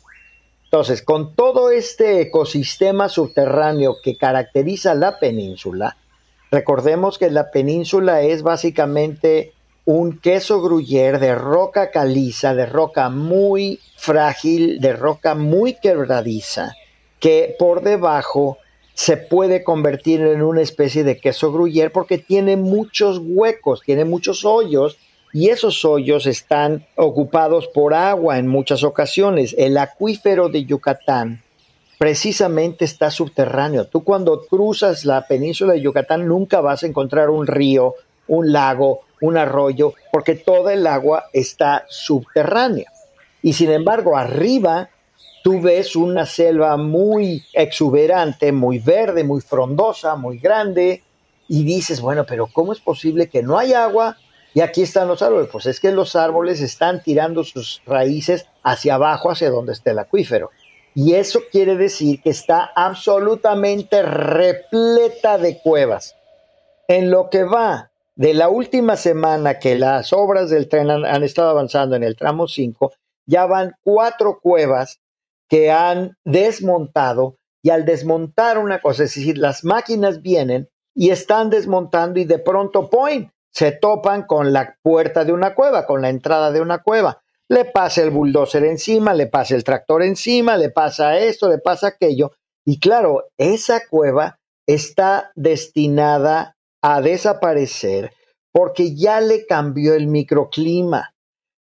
Entonces, 0.66 1.02
con 1.02 1.36
todo 1.36 1.72
este 1.72 2.22
ecosistema 2.22 3.10
subterráneo 3.10 3.96
que 4.04 4.16
caracteriza 4.16 4.94
la 4.94 5.18
península, 5.18 5.98
recordemos 6.52 7.18
que 7.18 7.32
la 7.32 7.50
península 7.50 8.22
es 8.22 8.44
básicamente 8.44 9.54
un 9.86 10.20
queso 10.20 10.62
gruyere 10.62 11.18
de 11.18 11.34
roca 11.34 11.90
caliza, 11.90 12.54
de 12.54 12.68
roca 12.68 13.10
muy 13.10 13.80
frágil, 13.98 14.80
de 14.80 14.94
roca 14.94 15.34
muy 15.34 15.74
quebradiza, 15.74 16.76
que 17.20 17.56
por 17.58 17.82
debajo 17.82 18.60
se 18.94 19.18
puede 19.18 19.64
convertir 19.64 20.22
en 20.22 20.42
una 20.42 20.62
especie 20.62 21.04
de 21.04 21.18
queso 21.18 21.52
gruyere 21.52 21.90
porque 21.90 22.18
tiene 22.18 22.58
muchos 22.58 23.20
huecos, 23.24 23.82
tiene 23.86 24.06
muchos 24.06 24.46
hoyos 24.46 24.98
y 25.34 25.50
esos 25.50 25.84
hoyos 25.84 26.28
están 26.28 26.86
ocupados 26.96 27.68
por 27.68 27.96
agua 27.96 28.38
en 28.38 28.48
muchas 28.48 28.84
ocasiones. 28.84 29.56
El 29.58 29.78
acuífero 29.80 30.50
de 30.50 30.66
Yucatán 30.66 31.42
precisamente 31.98 32.86
está 32.86 33.10
subterráneo. 33.10 33.88
Tú 33.88 34.04
cuando 34.04 34.46
cruzas 34.46 35.06
la 35.06 35.26
península 35.26 35.74
de 35.74 35.82
Yucatán 35.82 36.28
nunca 36.28 36.62
vas 36.62 36.84
a 36.84 36.88
encontrar 36.88 37.32
un 37.32 37.48
río, 37.48 37.96
un 38.28 38.52
lago, 38.52 39.02
un 39.22 39.38
arroyo, 39.38 39.94
porque 40.12 40.36
toda 40.36 40.74
el 40.74 40.86
agua 40.86 41.26
está 41.34 41.86
subterránea. 41.90 42.92
Y 43.42 43.54
sin 43.54 43.72
embargo, 43.72 44.16
arriba 44.16 44.90
tú 45.44 45.62
ves 45.62 45.96
una 45.96 46.26
selva 46.26 46.78
muy 46.78 47.44
exuberante, 47.52 48.52
muy 48.52 48.80
verde, 48.80 49.24
muy 49.24 49.42
frondosa, 49.42 50.16
muy 50.16 50.40
grande, 50.40 51.04
y 51.48 51.66
dices, 51.66 52.02
bueno, 52.02 52.26
pero 52.26 52.48
¿cómo 52.48 52.72
es 52.74 52.80
posible 52.80 53.28
que 53.28 53.44
no 53.44 53.60
hay 53.60 53.74
agua 53.74 54.18
y 54.54 54.62
aquí 54.62 54.82
están 54.82 55.10
los 55.10 55.22
árboles? 55.22 55.50
Pues 55.52 55.66
es 55.66 55.80
que 55.80 55.92
los 55.92 56.16
árboles 56.16 56.62
están 56.62 57.04
tirando 57.04 57.44
sus 57.44 57.82
raíces 57.86 58.48
hacia 58.64 58.96
abajo, 58.96 59.30
hacia 59.30 59.52
donde 59.52 59.74
está 59.74 59.92
el 59.92 60.00
acuífero. 60.00 60.50
Y 60.96 61.16
eso 61.16 61.42
quiere 61.52 61.76
decir 61.76 62.22
que 62.22 62.30
está 62.30 62.72
absolutamente 62.76 64.02
repleta 64.02 65.38
de 65.38 65.60
cuevas. 65.60 66.16
En 66.88 67.12
lo 67.12 67.30
que 67.30 67.44
va 67.44 67.92
de 68.16 68.34
la 68.34 68.48
última 68.48 68.96
semana 68.96 69.60
que 69.60 69.78
las 69.78 70.14
obras 70.14 70.50
del 70.50 70.70
tren 70.70 70.90
han, 70.90 71.04
han 71.04 71.24
estado 71.24 71.50
avanzando 71.50 71.96
en 71.96 72.04
el 72.04 72.16
tramo 72.16 72.48
5, 72.48 72.94
ya 73.26 73.46
van 73.46 73.74
cuatro 73.84 74.40
cuevas 74.42 75.00
que 75.50 75.72
han 75.72 76.18
desmontado 76.26 77.38
y 77.64 77.70
al 77.70 77.86
desmontar 77.86 78.58
una 78.58 78.82
cosa, 78.82 79.04
es 79.04 79.16
decir, 79.16 79.38
las 79.38 79.64
máquinas 79.64 80.22
vienen 80.22 80.70
y 80.96 81.10
están 81.10 81.50
desmontando 81.50 82.20
y 82.20 82.26
de 82.26 82.40
pronto, 82.40 82.90
point, 82.90 83.32
se 83.52 83.72
topan 83.72 84.24
con 84.24 84.52
la 84.52 84.78
puerta 84.82 85.24
de 85.24 85.32
una 85.32 85.56
cueva, 85.56 85.86
con 85.86 86.02
la 86.02 86.10
entrada 86.10 86.52
de 86.52 86.62
una 86.62 86.80
cueva. 86.80 87.22
Le 87.48 87.66
pasa 87.66 88.02
el 88.02 88.10
bulldozer 88.10 88.66
encima, 88.66 89.14
le 89.14 89.28
pasa 89.28 89.56
el 89.56 89.64
tractor 89.64 90.02
encima, 90.04 90.58
le 90.58 90.70
pasa 90.70 91.20
esto, 91.20 91.50
le 91.50 91.60
pasa 91.60 91.88
aquello. 91.88 92.32
Y 92.66 92.80
claro, 92.80 93.26
esa 93.38 93.82
cueva 93.88 94.40
está 94.66 95.32
destinada 95.36 96.58
a 96.82 97.02
desaparecer 97.02 98.12
porque 98.52 98.96
ya 98.96 99.20
le 99.22 99.46
cambió 99.46 99.94
el 99.96 100.08
microclima. 100.08 101.14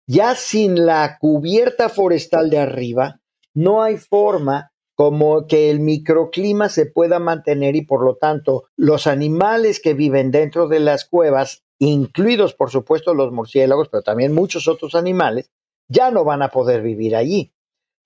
Ya 0.08 0.34
sin 0.36 0.86
la 0.86 1.18
cubierta 1.20 1.88
forestal 1.88 2.50
de 2.50 2.58
arriba, 2.58 3.19
no 3.54 3.82
hay 3.84 3.98
forma 3.98 4.72
como 4.96 5.48
que 5.48 5.70
el 5.70 5.80
microclima 5.80 6.68
se 6.68 6.86
pueda 6.86 7.20
mantener 7.20 7.78
y 7.78 7.86
por 7.86 8.04
lo 8.04 8.18
tanto 8.18 8.66
los 8.76 9.08
animales 9.08 9.80
que 9.80 9.94
viven 9.94 10.30
dentro 10.30 10.68
de 10.68 10.82
las 10.82 11.06
cuevas, 11.06 11.64
incluidos 11.80 12.54
por 12.54 12.70
supuesto 12.70 13.14
los 13.14 13.32
murciélagos, 13.32 13.88
pero 13.90 14.04
también 14.04 14.34
muchos 14.34 14.68
otros 14.68 14.96
animales, 14.96 15.52
ya 15.88 16.12
no 16.12 16.26
van 16.26 16.42
a 16.42 16.50
poder 16.50 16.82
vivir 16.82 17.16
allí. 17.16 17.54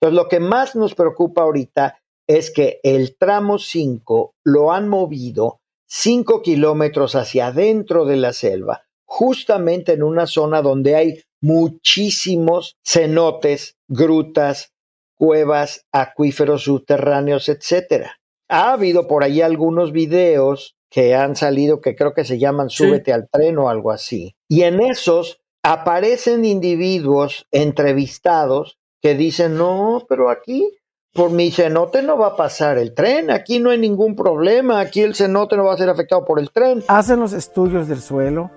Entonces 0.00 0.22
lo 0.22 0.28
que 0.28 0.38
más 0.38 0.76
nos 0.76 0.94
preocupa 0.94 1.42
ahorita 1.42 1.98
es 2.28 2.52
que 2.52 2.78
el 2.82 3.16
tramo 3.16 3.58
5 3.58 4.34
lo 4.44 4.72
han 4.72 4.88
movido 4.88 5.60
5 5.88 6.42
kilómetros 6.42 7.14
hacia 7.14 7.48
adentro 7.48 8.04
de 8.04 8.16
la 8.16 8.32
selva, 8.32 8.82
justamente 9.04 9.92
en 9.92 10.02
una 10.02 10.26
zona 10.26 10.62
donde 10.62 10.94
hay 10.94 11.22
muchísimos 11.40 12.76
cenotes, 12.84 13.76
grutas, 13.88 14.73
cuevas, 15.16 15.86
acuíferos 15.92 16.64
subterráneos, 16.64 17.48
etcétera. 17.48 18.16
Ha 18.48 18.72
habido 18.72 19.06
por 19.06 19.24
ahí 19.24 19.40
algunos 19.40 19.92
videos 19.92 20.76
que 20.90 21.14
han 21.14 21.34
salido 21.34 21.80
que 21.80 21.96
creo 21.96 22.14
que 22.14 22.24
se 22.24 22.38
llaman 22.38 22.70
Súbete 22.70 23.12
al 23.12 23.28
tren 23.28 23.58
o 23.58 23.68
algo 23.68 23.90
así. 23.90 24.36
Y 24.48 24.62
en 24.62 24.80
esos 24.80 25.40
aparecen 25.62 26.44
individuos 26.44 27.46
entrevistados 27.50 28.78
que 29.02 29.14
dicen, 29.14 29.56
no, 29.56 30.04
pero 30.08 30.30
aquí 30.30 30.70
por 31.12 31.30
mi 31.30 31.50
cenote 31.50 32.02
no 32.02 32.18
va 32.18 32.28
a 32.28 32.36
pasar 32.36 32.76
el 32.76 32.94
tren, 32.94 33.30
aquí 33.30 33.60
no 33.60 33.70
hay 33.70 33.78
ningún 33.78 34.16
problema, 34.16 34.80
aquí 34.80 35.00
el 35.00 35.14
cenote 35.14 35.56
no 35.56 35.64
va 35.64 35.74
a 35.74 35.78
ser 35.78 35.88
afectado 35.88 36.24
por 36.24 36.38
el 36.38 36.50
tren. 36.50 36.82
Hacen 36.88 37.20
los 37.20 37.32
estudios 37.32 37.88
del 37.88 38.00
suelo, 38.00 38.50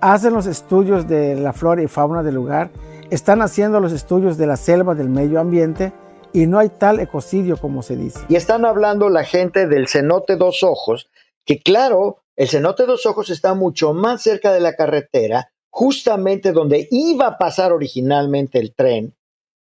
hacen 0.00 0.34
los 0.34 0.46
estudios 0.46 1.08
de 1.08 1.34
la 1.34 1.52
flora 1.52 1.82
y 1.82 1.88
fauna 1.88 2.22
del 2.22 2.34
lugar 2.34 2.70
están 3.10 3.42
haciendo 3.42 3.80
los 3.80 3.92
estudios 3.92 4.38
de 4.38 4.46
la 4.46 4.56
selva 4.56 4.94
del 4.94 5.08
medio 5.08 5.40
ambiente 5.40 5.92
y 6.32 6.46
no 6.46 6.58
hay 6.58 6.68
tal 6.68 7.00
ecocidio 7.00 7.56
como 7.56 7.82
se 7.82 7.96
dice. 7.96 8.20
Y 8.28 8.36
están 8.36 8.64
hablando 8.64 9.08
la 9.08 9.24
gente 9.24 9.66
del 9.66 9.88
cenote 9.88 10.36
dos 10.36 10.62
ojos, 10.62 11.10
que 11.44 11.60
claro, 11.60 12.22
el 12.36 12.48
cenote 12.48 12.86
dos 12.86 13.06
ojos 13.06 13.30
está 13.30 13.54
mucho 13.54 13.92
más 13.94 14.22
cerca 14.22 14.52
de 14.52 14.60
la 14.60 14.74
carretera, 14.74 15.52
justamente 15.70 16.52
donde 16.52 16.88
iba 16.90 17.26
a 17.26 17.38
pasar 17.38 17.72
originalmente 17.72 18.58
el 18.58 18.74
tren, 18.74 19.14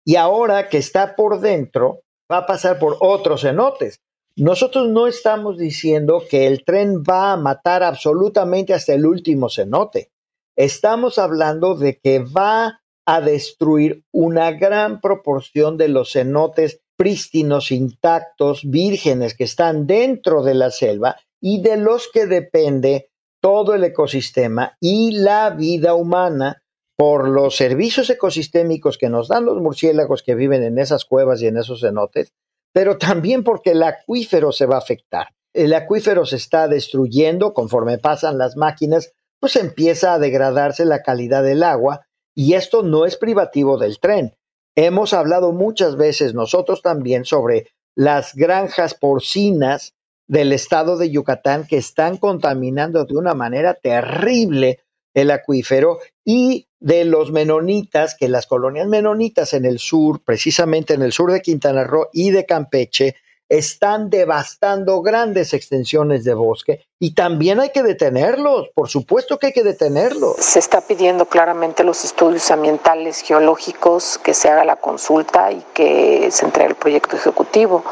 y 0.04 0.16
ahora 0.16 0.68
que 0.68 0.78
está 0.78 1.16
por 1.16 1.40
dentro, 1.40 2.00
va 2.30 2.38
a 2.38 2.46
pasar 2.46 2.78
por 2.78 2.96
otros 3.00 3.42
cenotes. 3.42 4.00
Nosotros 4.36 4.88
no 4.88 5.06
estamos 5.06 5.58
diciendo 5.58 6.22
que 6.30 6.46
el 6.46 6.64
tren 6.64 7.02
va 7.02 7.32
a 7.32 7.36
matar 7.36 7.82
absolutamente 7.82 8.72
hasta 8.72 8.94
el 8.94 9.04
último 9.04 9.48
cenote. 9.48 10.10
Estamos 10.56 11.18
hablando 11.18 11.74
de 11.74 11.98
que 11.98 12.20
va 12.20 12.80
a 13.10 13.22
destruir 13.22 14.04
una 14.12 14.52
gran 14.52 15.00
proporción 15.00 15.78
de 15.78 15.88
los 15.88 16.12
cenotes 16.12 16.82
prístinos, 16.94 17.72
intactos, 17.72 18.68
vírgenes 18.68 19.34
que 19.34 19.44
están 19.44 19.86
dentro 19.86 20.42
de 20.42 20.52
la 20.52 20.70
selva 20.70 21.16
y 21.40 21.62
de 21.62 21.78
los 21.78 22.10
que 22.12 22.26
depende 22.26 23.08
todo 23.40 23.74
el 23.74 23.84
ecosistema 23.84 24.76
y 24.78 25.12
la 25.12 25.48
vida 25.48 25.94
humana 25.94 26.62
por 26.98 27.30
los 27.30 27.56
servicios 27.56 28.10
ecosistémicos 28.10 28.98
que 28.98 29.08
nos 29.08 29.28
dan 29.28 29.46
los 29.46 29.56
murciélagos 29.56 30.22
que 30.22 30.34
viven 30.34 30.62
en 30.62 30.78
esas 30.78 31.06
cuevas 31.06 31.40
y 31.40 31.46
en 31.46 31.56
esos 31.56 31.80
cenotes, 31.80 32.34
pero 32.74 32.98
también 32.98 33.42
porque 33.42 33.70
el 33.70 33.84
acuífero 33.84 34.52
se 34.52 34.66
va 34.66 34.74
a 34.74 34.80
afectar. 34.80 35.28
El 35.54 35.72
acuífero 35.72 36.26
se 36.26 36.36
está 36.36 36.68
destruyendo 36.68 37.54
conforme 37.54 37.96
pasan 37.96 38.36
las 38.36 38.58
máquinas, 38.58 39.14
pues 39.40 39.56
empieza 39.56 40.12
a 40.12 40.18
degradarse 40.18 40.84
la 40.84 41.02
calidad 41.02 41.42
del 41.42 41.62
agua 41.62 42.07
y 42.38 42.54
esto 42.54 42.84
no 42.84 43.04
es 43.04 43.16
privativo 43.16 43.78
del 43.78 43.98
tren. 43.98 44.36
Hemos 44.76 45.12
hablado 45.12 45.50
muchas 45.50 45.96
veces 45.96 46.34
nosotros 46.34 46.82
también 46.82 47.24
sobre 47.24 47.66
las 47.96 48.36
granjas 48.36 48.94
porcinas 48.94 49.94
del 50.28 50.52
estado 50.52 50.96
de 50.96 51.10
Yucatán 51.10 51.66
que 51.66 51.78
están 51.78 52.16
contaminando 52.16 53.04
de 53.04 53.16
una 53.16 53.34
manera 53.34 53.74
terrible 53.74 54.78
el 55.14 55.32
acuífero 55.32 55.98
y 56.24 56.68
de 56.78 57.04
los 57.04 57.32
menonitas, 57.32 58.14
que 58.14 58.28
las 58.28 58.46
colonias 58.46 58.86
menonitas 58.86 59.52
en 59.52 59.64
el 59.64 59.80
sur, 59.80 60.22
precisamente 60.22 60.94
en 60.94 61.02
el 61.02 61.10
sur 61.10 61.32
de 61.32 61.42
Quintana 61.42 61.82
Roo 61.82 62.06
y 62.12 62.30
de 62.30 62.46
Campeche, 62.46 63.16
están 63.48 64.10
devastando 64.10 65.00
grandes 65.02 65.54
extensiones 65.54 66.24
de 66.24 66.34
bosque 66.34 66.84
y 66.98 67.14
también 67.14 67.60
hay 67.60 67.70
que 67.70 67.82
detenerlos, 67.82 68.68
por 68.74 68.88
supuesto 68.88 69.38
que 69.38 69.46
hay 69.46 69.52
que 69.52 69.62
detenerlos. 69.62 70.36
Se 70.38 70.58
está 70.58 70.80
pidiendo 70.80 71.26
claramente 71.26 71.84
los 71.84 72.04
estudios 72.04 72.50
ambientales 72.50 73.20
geológicos, 73.20 74.18
que 74.18 74.34
se 74.34 74.48
haga 74.48 74.64
la 74.64 74.76
consulta 74.76 75.52
y 75.52 75.64
que 75.74 76.28
se 76.30 76.44
entregue 76.44 76.70
el 76.70 76.74
proyecto 76.74 77.16
ejecutivo. 77.16 77.84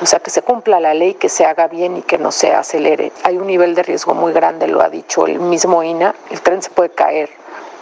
O 0.00 0.06
sea, 0.06 0.20
que 0.20 0.30
se 0.30 0.42
cumpla 0.42 0.78
la 0.78 0.94
ley, 0.94 1.14
que 1.14 1.28
se 1.28 1.44
haga 1.44 1.66
bien 1.66 1.96
y 1.96 2.02
que 2.02 2.18
no 2.18 2.30
se 2.30 2.52
acelere. 2.52 3.12
Hay 3.24 3.36
un 3.36 3.46
nivel 3.48 3.74
de 3.74 3.82
riesgo 3.82 4.14
muy 4.14 4.32
grande, 4.32 4.68
lo 4.68 4.80
ha 4.80 4.90
dicho 4.90 5.26
el 5.26 5.40
mismo 5.40 5.82
INA, 5.82 6.14
el 6.30 6.40
tren 6.40 6.62
se 6.62 6.70
puede 6.70 6.90
caer 6.90 7.30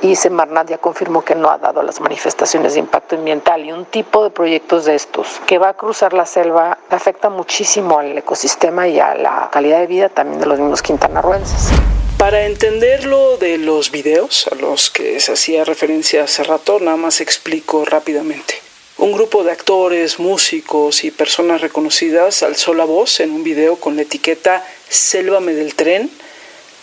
y 0.02 0.16
Semarnat 0.16 0.68
ya 0.68 0.78
confirmó 0.78 1.24
que 1.24 1.34
no 1.34 1.50
ha 1.50 1.58
dado 1.58 1.82
las 1.82 2.00
manifestaciones 2.00 2.74
de 2.74 2.80
impacto 2.80 3.16
ambiental 3.16 3.64
y 3.64 3.72
un 3.72 3.84
tipo 3.86 4.24
de 4.24 4.30
proyectos 4.30 4.84
de 4.84 4.94
estos 4.94 5.40
que 5.46 5.58
va 5.58 5.70
a 5.70 5.74
cruzar 5.74 6.12
la 6.12 6.26
selva 6.26 6.78
afecta 6.90 7.30
muchísimo 7.30 7.98
al 7.98 8.16
ecosistema 8.18 8.88
y 8.88 9.00
a 9.00 9.14
la 9.14 9.48
calidad 9.52 9.80
de 9.80 9.86
vida 9.86 10.08
también 10.08 10.40
de 10.40 10.46
los 10.46 10.58
mismos 10.58 10.82
quintanarruenses. 10.82 11.70
Para 12.18 12.46
entenderlo 12.46 13.36
de 13.36 13.58
los 13.58 13.90
videos 13.90 14.48
a 14.50 14.54
los 14.54 14.90
que 14.90 15.20
se 15.20 15.32
hacía 15.32 15.64
referencia 15.64 16.24
hace 16.24 16.44
rato, 16.44 16.78
nada 16.80 16.96
más 16.96 17.20
explico 17.20 17.84
rápidamente. 17.84 18.54
Un 18.98 19.12
grupo 19.12 19.44
de 19.44 19.52
actores, 19.52 20.18
músicos 20.18 21.04
y 21.04 21.10
personas 21.10 21.60
reconocidas 21.60 22.42
alzó 22.42 22.72
la 22.72 22.86
voz 22.86 23.20
en 23.20 23.30
un 23.32 23.44
video 23.44 23.76
con 23.76 23.96
la 23.96 24.02
etiqueta 24.02 24.64
Sélvame 24.88 25.52
del 25.52 25.74
tren 25.74 26.10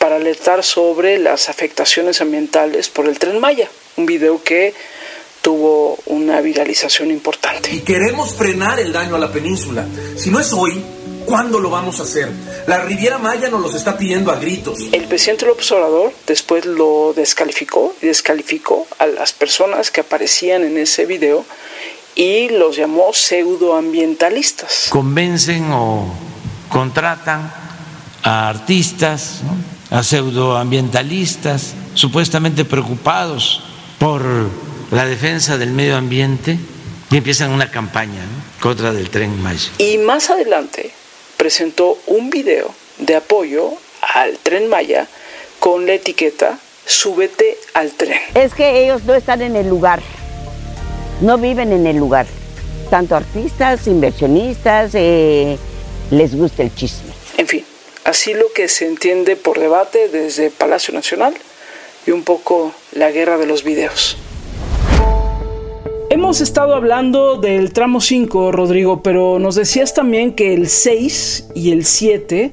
para 0.04 0.18
alertar 0.18 0.66
sobre 0.66 1.18
las 1.18 1.48
afectaciones 1.48 2.20
ambientales 2.20 2.90
por 2.90 3.08
el 3.08 3.18
tren 3.18 3.40
Maya, 3.40 3.70
un 3.96 4.06
video 4.06 4.44
que 4.44 4.74
tuvo 5.42 5.98
una 6.08 6.42
viralización 6.42 7.10
importante. 7.10 7.74
Y 7.74 7.80
queremos 7.80 8.36
frenar 8.36 8.82
el 8.82 8.92
daño 8.92 9.16
a 9.16 9.18
la 9.18 9.32
península. 9.32 9.88
Si 10.18 10.30
no 10.30 10.42
es 10.42 10.52
hoy, 10.52 10.84
¿cuándo 11.26 11.58
lo 11.58 11.70
vamos 11.70 12.02
a 12.02 12.04
hacer? 12.04 12.30
La 12.68 12.80
Riviera 12.80 13.18
Maya 13.18 13.48
nos 13.48 13.62
los 13.62 13.76
está 13.76 13.98
pidiendo 13.98 14.30
a 14.34 14.36
gritos. 14.36 14.78
El 14.92 15.06
presidente 15.06 15.46
López 15.46 15.72
Obrador 15.72 16.12
después 16.28 16.66
lo 16.66 17.14
descalificó 17.16 17.96
y 18.02 18.08
descalificó 18.08 18.86
a 19.00 19.08
las 19.08 19.32
personas 19.32 19.90
que 19.90 20.02
aparecían 20.02 20.64
en 20.64 20.78
ese 20.80 21.06
video 21.06 21.46
y 22.16 22.50
los 22.50 22.76
llamó 22.76 23.14
pseudoambientalistas. 23.14 24.88
Convencen 24.90 25.72
o 25.72 26.14
contratan 26.68 27.54
a 28.22 28.50
artistas, 28.50 29.44
a 29.94 30.02
pseudoambientalistas, 30.02 31.76
supuestamente 31.94 32.66
preocupados 32.66 33.62
por 34.00 34.24
la 34.92 35.06
defensa 35.06 35.60
del 35.60 35.70
medio 35.70 35.96
ambiente 35.96 36.58
y 37.12 37.18
empiezan 37.18 37.52
una 37.52 37.70
campaña 37.70 38.24
contra 38.60 38.92
del 38.92 39.12
tren 39.12 39.40
Maya. 39.42 39.70
Y 39.78 40.00
más 40.00 40.32
adelante 40.32 40.92
presentó 41.38 42.00
un 42.08 42.32
video 42.32 42.74
de 42.98 43.18
apoyo 43.18 43.70
al 44.16 44.40
tren 44.40 44.68
Maya 44.68 45.08
con 45.60 45.86
la 45.86 45.94
etiqueta 45.94 46.58
Súbete 46.86 47.58
al 47.76 47.92
tren. 47.92 48.20
Es 48.34 48.54
que 48.54 48.84
ellos 48.84 49.04
no 49.06 49.14
están 49.14 49.42
en 49.42 49.56
el 49.56 49.70
lugar, 49.70 50.02
no 51.22 51.38
viven 51.38 51.72
en 51.72 51.88
el 51.88 51.96
lugar. 51.96 52.26
Tanto 52.90 53.16
artistas, 53.16 53.88
inversionistas, 53.88 54.92
eh, 54.96 55.58
les 56.12 56.36
gusta 56.36 56.62
el 56.64 56.76
chisme. 56.76 57.14
En 57.38 57.48
fin, 57.48 57.64
así 58.04 58.34
lo 58.34 58.52
que 58.54 58.68
se 58.68 58.88
entiende 58.88 59.36
por 59.36 59.60
debate 59.60 60.10
desde 60.10 60.50
Palacio 60.50 60.94
Nacional 60.94 61.34
y 62.06 62.12
un 62.12 62.24
poco 62.24 62.74
la 62.92 63.12
guerra 63.12 63.38
de 63.38 63.46
los 63.46 63.64
videos. 63.64 64.18
Hemos 66.10 66.42
estado 66.42 66.76
hablando 66.76 67.38
del 67.38 67.74
tramo 67.74 68.00
5, 68.00 68.52
Rodrigo, 68.52 69.02
pero 69.02 69.40
nos 69.40 69.56
decías 69.56 69.96
también 69.96 70.36
que 70.36 70.54
el 70.54 70.68
6 70.68 71.50
y 71.56 71.72
el 71.72 71.86
7 71.86 72.52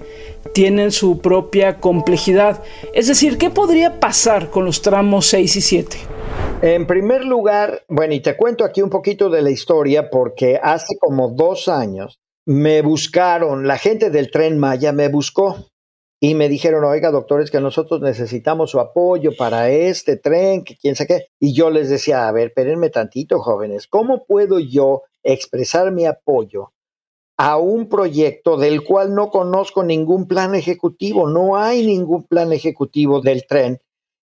tienen 0.54 0.92
su 0.92 1.18
propia 1.18 1.78
complejidad. 1.78 2.62
Es 2.94 3.06
decir, 3.06 3.36
¿qué 3.36 3.50
podría 3.50 4.00
pasar 4.00 4.50
con 4.50 4.64
los 4.64 4.80
tramos 4.80 5.26
6 5.26 5.56
y 5.56 5.60
7? 5.60 5.96
En 6.62 6.86
primer 6.86 7.24
lugar, 7.24 7.84
bueno, 7.88 8.14
y 8.14 8.20
te 8.20 8.36
cuento 8.36 8.64
aquí 8.64 8.80
un 8.80 8.90
poquito 8.90 9.28
de 9.28 9.42
la 9.42 9.50
historia 9.50 10.08
porque 10.08 10.58
hace 10.62 10.96
como 10.98 11.28
dos 11.28 11.68
años 11.68 12.18
me 12.50 12.82
buscaron, 12.82 13.68
la 13.68 13.78
gente 13.78 14.10
del 14.10 14.32
tren 14.32 14.58
Maya 14.58 14.90
me 14.90 15.06
buscó 15.06 15.68
y 16.20 16.34
me 16.34 16.48
dijeron, 16.48 16.82
oiga, 16.82 17.12
doctores, 17.12 17.48
que 17.48 17.60
nosotros 17.60 18.00
necesitamos 18.00 18.72
su 18.72 18.80
apoyo 18.80 19.30
para 19.38 19.70
este 19.70 20.16
tren, 20.16 20.64
que 20.64 20.74
quién 20.74 20.96
sabe 20.96 21.06
qué. 21.06 21.26
Y 21.38 21.54
yo 21.54 21.70
les 21.70 21.88
decía, 21.88 22.26
a 22.26 22.32
ver, 22.32 22.48
espérenme 22.48 22.90
tantito, 22.90 23.38
jóvenes, 23.38 23.86
¿cómo 23.86 24.24
puedo 24.26 24.58
yo 24.58 25.02
expresar 25.22 25.92
mi 25.92 26.06
apoyo 26.06 26.72
a 27.38 27.56
un 27.56 27.88
proyecto 27.88 28.56
del 28.56 28.82
cual 28.82 29.14
no 29.14 29.30
conozco 29.30 29.84
ningún 29.84 30.26
plan 30.26 30.56
ejecutivo? 30.56 31.28
No 31.28 31.56
hay 31.56 31.86
ningún 31.86 32.24
plan 32.24 32.52
ejecutivo 32.52 33.20
del 33.20 33.46
tren. 33.46 33.78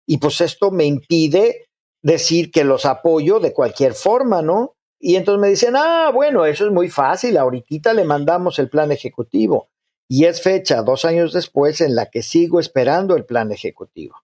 Y 0.04 0.18
pues 0.18 0.40
esto 0.40 0.72
me 0.72 0.84
impide 0.84 1.68
decir 2.02 2.50
que 2.50 2.64
los 2.64 2.86
apoyo 2.86 3.38
de 3.38 3.52
cualquier 3.52 3.94
forma, 3.94 4.42
¿no? 4.42 4.75
Y 4.98 5.16
entonces 5.16 5.40
me 5.40 5.48
dicen, 5.48 5.74
ah, 5.76 6.10
bueno, 6.12 6.46
eso 6.46 6.66
es 6.66 6.72
muy 6.72 6.88
fácil, 6.88 7.36
ahorita 7.36 7.92
le 7.92 8.04
mandamos 8.04 8.58
el 8.58 8.68
plan 8.68 8.92
ejecutivo 8.92 9.68
y 10.08 10.24
es 10.24 10.40
fecha 10.40 10.82
dos 10.82 11.04
años 11.04 11.32
después 11.32 11.80
en 11.80 11.94
la 11.94 12.06
que 12.06 12.22
sigo 12.22 12.60
esperando 12.60 13.16
el 13.16 13.24
plan 13.24 13.52
ejecutivo. 13.52 14.16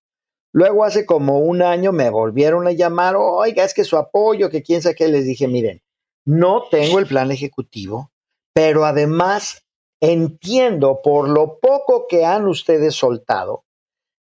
Luego 0.52 0.84
hace 0.84 1.06
como 1.06 1.40
un 1.40 1.62
año 1.62 1.92
me 1.92 2.10
volvieron 2.10 2.66
a 2.66 2.72
llamar, 2.72 3.16
oiga, 3.16 3.64
es 3.64 3.74
que 3.74 3.84
su 3.84 3.96
apoyo, 3.96 4.50
que 4.50 4.62
quién 4.62 4.82
sabe 4.82 4.94
qué, 4.94 5.08
les 5.08 5.24
dije, 5.24 5.48
miren, 5.48 5.82
no 6.26 6.64
tengo 6.70 6.98
el 6.98 7.06
plan 7.06 7.30
ejecutivo, 7.30 8.10
pero 8.54 8.84
además 8.84 9.64
entiendo 10.00 11.00
por 11.02 11.28
lo 11.28 11.58
poco 11.58 12.06
que 12.06 12.24
han 12.24 12.46
ustedes 12.46 12.94
soltado 12.94 13.64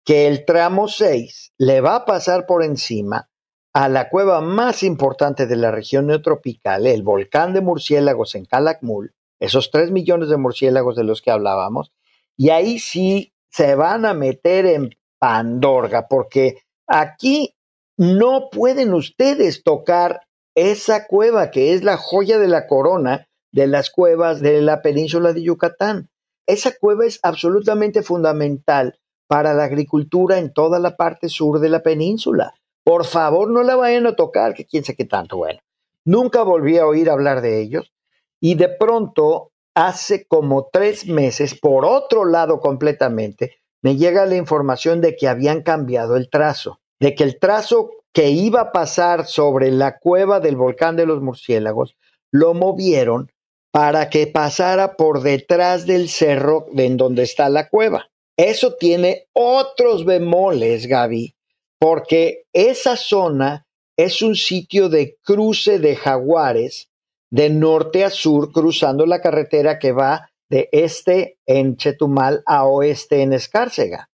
que 0.05 0.27
el 0.27 0.45
tramo 0.45 0.87
6 0.87 1.53
le 1.57 1.81
va 1.81 1.95
a 1.95 2.05
pasar 2.05 2.45
por 2.45 2.63
encima 2.63 3.30
a 3.73 3.87
la 3.87 4.09
cueva 4.09 4.41
más 4.41 4.83
importante 4.83 5.47
de 5.47 5.55
la 5.55 5.71
región 5.71 6.07
neotropical, 6.07 6.87
el 6.87 7.03
volcán 7.03 7.53
de 7.53 7.61
murciélagos 7.61 8.35
en 8.35 8.45
Calakmul, 8.45 9.13
esos 9.39 9.71
tres 9.71 9.91
millones 9.91 10.29
de 10.29 10.37
murciélagos 10.37 10.95
de 10.95 11.03
los 11.03 11.21
que 11.21 11.31
hablábamos, 11.31 11.91
y 12.37 12.49
ahí 12.49 12.79
sí 12.79 13.33
se 13.49 13.75
van 13.75 14.05
a 14.05 14.13
meter 14.13 14.65
en 14.65 14.89
Pandorga, 15.19 16.07
porque 16.09 16.57
aquí 16.87 17.53
no 17.97 18.49
pueden 18.51 18.93
ustedes 18.93 19.63
tocar 19.63 20.21
esa 20.55 21.07
cueva 21.07 21.51
que 21.51 21.73
es 21.73 21.83
la 21.83 21.97
joya 21.97 22.39
de 22.39 22.47
la 22.47 22.67
corona 22.67 23.27
de 23.53 23.67
las 23.67 23.89
cuevas 23.89 24.41
de 24.41 24.61
la 24.61 24.81
península 24.81 25.33
de 25.33 25.43
Yucatán. 25.43 26.09
Esa 26.47 26.71
cueva 26.77 27.05
es 27.05 27.19
absolutamente 27.23 28.01
fundamental 28.01 28.99
para 29.27 29.53
la 29.53 29.65
agricultura 29.65 30.39
en 30.39 30.51
toda 30.51 30.79
la 30.79 30.97
parte 30.97 31.29
sur 31.29 31.59
de 31.59 31.69
la 31.69 31.83
península. 31.83 32.53
Por 32.83 33.05
favor, 33.05 33.49
no 33.49 33.63
la 33.63 33.75
vayan 33.75 34.07
a 34.07 34.15
tocar, 34.15 34.53
que 34.53 34.65
quién 34.65 34.83
sabe 34.83 34.97
qué 34.97 35.05
tanto. 35.05 35.37
Bueno, 35.37 35.59
nunca 36.05 36.43
volví 36.43 36.77
a 36.77 36.87
oír 36.87 37.09
hablar 37.09 37.41
de 37.41 37.61
ellos. 37.61 37.91
Y 38.39 38.55
de 38.55 38.69
pronto, 38.69 39.51
hace 39.75 40.25
como 40.25 40.69
tres 40.71 41.07
meses, 41.07 41.57
por 41.59 41.85
otro 41.85 42.25
lado 42.25 42.59
completamente, 42.59 43.57
me 43.81 43.97
llega 43.97 44.25
la 44.25 44.35
información 44.35 45.01
de 45.01 45.15
que 45.15 45.27
habían 45.27 45.61
cambiado 45.61 46.15
el 46.15 46.29
trazo, 46.29 46.79
de 46.99 47.15
que 47.15 47.23
el 47.23 47.39
trazo 47.39 47.91
que 48.13 48.29
iba 48.29 48.61
a 48.61 48.71
pasar 48.71 49.25
sobre 49.25 49.71
la 49.71 49.97
cueva 49.99 50.39
del 50.39 50.55
volcán 50.55 50.95
de 50.95 51.05
los 51.05 51.21
murciélagos, 51.21 51.95
lo 52.31 52.53
movieron 52.53 53.31
para 53.71 54.09
que 54.09 54.27
pasara 54.27 54.95
por 54.95 55.21
detrás 55.21 55.85
del 55.85 56.09
cerro 56.09 56.65
en 56.75 56.97
donde 56.97 57.23
está 57.23 57.49
la 57.49 57.69
cueva. 57.69 58.09
Eso 58.37 58.75
tiene 58.75 59.27
otros 59.33 60.05
bemoles, 60.05 60.87
Gaby, 60.87 61.35
porque 61.81 62.43
esa 62.53 62.95
zona 62.95 63.65
es 63.97 64.21
un 64.21 64.35
sitio 64.35 64.87
de 64.87 65.17
cruce 65.23 65.79
de 65.79 65.95
jaguares 65.95 66.89
de 67.31 67.49
norte 67.49 68.03
a 68.03 68.11
sur, 68.11 68.51
cruzando 68.51 69.07
la 69.07 69.19
carretera 69.19 69.79
que 69.79 69.91
va 69.91 70.29
de 70.47 70.69
este 70.71 71.39
en 71.47 71.77
Chetumal 71.77 72.43
a 72.45 72.65
oeste 72.65 73.23
en 73.23 73.33
Escárcega. 73.33 74.09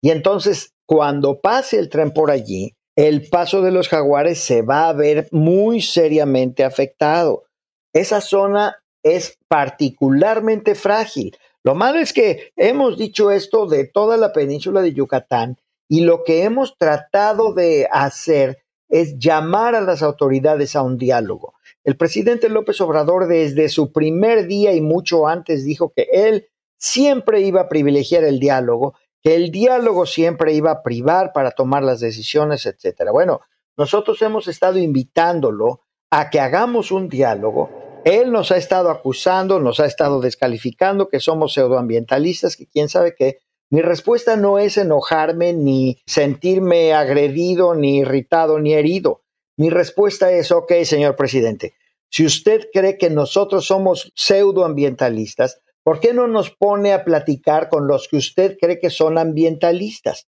Y 0.00 0.10
entonces, 0.10 0.72
cuando 0.86 1.40
pase 1.40 1.78
el 1.78 1.90
tren 1.90 2.12
por 2.12 2.30
allí, 2.30 2.74
el 2.96 3.28
paso 3.28 3.60
de 3.60 3.70
los 3.70 3.88
jaguares 3.88 4.38
se 4.38 4.62
va 4.62 4.88
a 4.88 4.94
ver 4.94 5.28
muy 5.30 5.82
seriamente 5.82 6.64
afectado. 6.64 7.44
Esa 7.92 8.22
zona 8.22 8.76
es 9.02 9.36
particularmente 9.46 10.74
frágil. 10.74 11.36
Lo 11.64 11.74
malo 11.74 11.98
es 11.98 12.14
que 12.14 12.52
hemos 12.56 12.96
dicho 12.96 13.30
esto 13.30 13.66
de 13.66 13.84
toda 13.84 14.16
la 14.16 14.32
península 14.32 14.80
de 14.80 14.94
Yucatán 14.94 15.58
y 15.90 16.02
lo 16.02 16.22
que 16.22 16.44
hemos 16.44 16.78
tratado 16.78 17.52
de 17.52 17.88
hacer 17.90 18.62
es 18.88 19.18
llamar 19.18 19.74
a 19.74 19.80
las 19.80 20.04
autoridades 20.04 20.76
a 20.76 20.82
un 20.82 20.96
diálogo. 20.96 21.54
El 21.82 21.96
presidente 21.96 22.48
López 22.48 22.80
Obrador 22.80 23.26
desde 23.26 23.68
su 23.68 23.90
primer 23.90 24.46
día 24.46 24.72
y 24.72 24.80
mucho 24.80 25.26
antes 25.26 25.64
dijo 25.64 25.92
que 25.94 26.06
él 26.12 26.46
siempre 26.78 27.40
iba 27.40 27.62
a 27.62 27.68
privilegiar 27.68 28.22
el 28.22 28.38
diálogo, 28.38 28.94
que 29.20 29.34
el 29.34 29.50
diálogo 29.50 30.06
siempre 30.06 30.52
iba 30.52 30.70
a 30.70 30.82
privar 30.84 31.32
para 31.32 31.50
tomar 31.50 31.82
las 31.82 31.98
decisiones, 31.98 32.66
etcétera. 32.66 33.10
Bueno, 33.10 33.40
nosotros 33.76 34.22
hemos 34.22 34.46
estado 34.46 34.78
invitándolo 34.78 35.80
a 36.08 36.30
que 36.30 36.38
hagamos 36.38 36.92
un 36.92 37.08
diálogo. 37.08 37.68
Él 38.04 38.30
nos 38.30 38.52
ha 38.52 38.58
estado 38.58 38.90
acusando, 38.90 39.58
nos 39.58 39.80
ha 39.80 39.86
estado 39.86 40.20
descalificando 40.20 41.08
que 41.08 41.18
somos 41.18 41.52
pseudoambientalistas, 41.52 42.56
que 42.56 42.68
quién 42.68 42.88
sabe 42.88 43.16
qué. 43.16 43.40
Mi 43.70 43.82
respuesta 43.82 44.36
no 44.36 44.58
es 44.58 44.76
enojarme, 44.76 45.52
ni 45.52 45.98
sentirme 46.04 46.92
agredido, 46.92 47.76
ni 47.76 47.98
irritado, 47.98 48.58
ni 48.58 48.74
herido. 48.74 49.22
Mi 49.56 49.70
respuesta 49.70 50.32
es, 50.32 50.50
ok, 50.50 50.72
señor 50.82 51.14
presidente, 51.14 51.74
si 52.10 52.26
usted 52.26 52.68
cree 52.72 52.98
que 52.98 53.10
nosotros 53.10 53.66
somos 53.66 54.10
pseudoambientalistas, 54.16 55.60
¿por 55.84 56.00
qué 56.00 56.12
no 56.12 56.26
nos 56.26 56.50
pone 56.50 56.92
a 56.92 57.04
platicar 57.04 57.68
con 57.68 57.86
los 57.86 58.08
que 58.08 58.16
usted 58.16 58.58
cree 58.60 58.80
que 58.80 58.90
son 58.90 59.18
ambientalistas? 59.18 60.26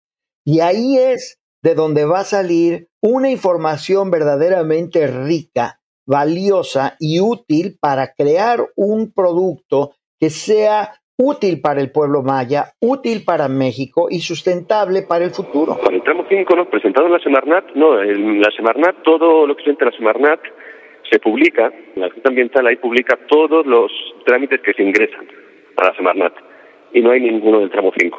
Y 0.45 0.59
ahí 0.59 0.99
es 0.99 1.39
de 1.63 1.77
donde 1.77 2.05
va 2.05 2.21
a 2.21 2.25
salir 2.25 2.89
una 3.01 3.31
información 3.31 4.11
verdaderamente 4.11 5.07
rica, 5.07 5.81
valiosa 6.07 6.97
y 6.99 7.21
útil 7.21 7.79
para 7.81 8.15
crear 8.15 8.67
un 8.75 9.13
producto 9.13 9.95
que 10.19 10.31
sea 10.31 11.01
útil 11.19 11.61
para 11.61 11.81
el 11.81 11.91
pueblo 11.91 12.23
maya, 12.23 12.73
útil 12.81 13.25
para 13.25 13.49
México 13.49 14.07
y 14.09 14.21
sustentable 14.21 15.03
para 15.03 15.25
el 15.25 15.33
futuro. 15.33 15.77
Con 15.83 15.95
el 15.95 16.03
tramo 16.03 16.25
5, 16.29 16.57
¿no? 16.57 16.71
presentado 16.71 17.07
en 17.07 17.13
la 17.13 17.19
Semarnat, 17.19 17.75
no, 17.75 18.01
en 18.01 18.41
la 18.41 18.51
Semarnat, 18.57 19.03
todo 19.03 19.47
lo 19.47 19.57
que 19.57 19.65
se 19.65 19.71
entra 19.71 19.89
en 19.89 19.93
la 19.93 19.99
Semarnat 19.99 20.41
se 21.11 21.19
publica, 21.19 21.73
la 21.97 22.09
Junta 22.11 22.29
Ambiental 22.29 22.67
ahí 22.67 22.77
publica 22.77 23.19
todos 23.29 23.67
los 23.67 23.91
trámites 24.25 24.61
que 24.61 24.73
se 24.75 24.83
ingresan 24.83 25.27
a 25.77 25.87
la 25.87 25.95
Semarnat 25.97 26.35
y 26.93 27.01
no 27.01 27.11
hay 27.11 27.21
ninguno 27.21 27.61
del 27.61 27.71
tramo 27.71 27.91
5, 27.99 28.19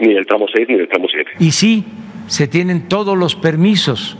ni 0.00 0.14
del 0.14 0.26
tramo 0.26 0.46
6 0.52 0.68
ni 0.68 0.76
del 0.76 0.88
tramo 0.88 1.06
7. 1.08 1.30
Y 1.38 1.52
sí, 1.52 1.84
se 2.26 2.48
tienen 2.48 2.88
todos 2.88 3.16
los 3.16 3.36
permisos 3.36 4.16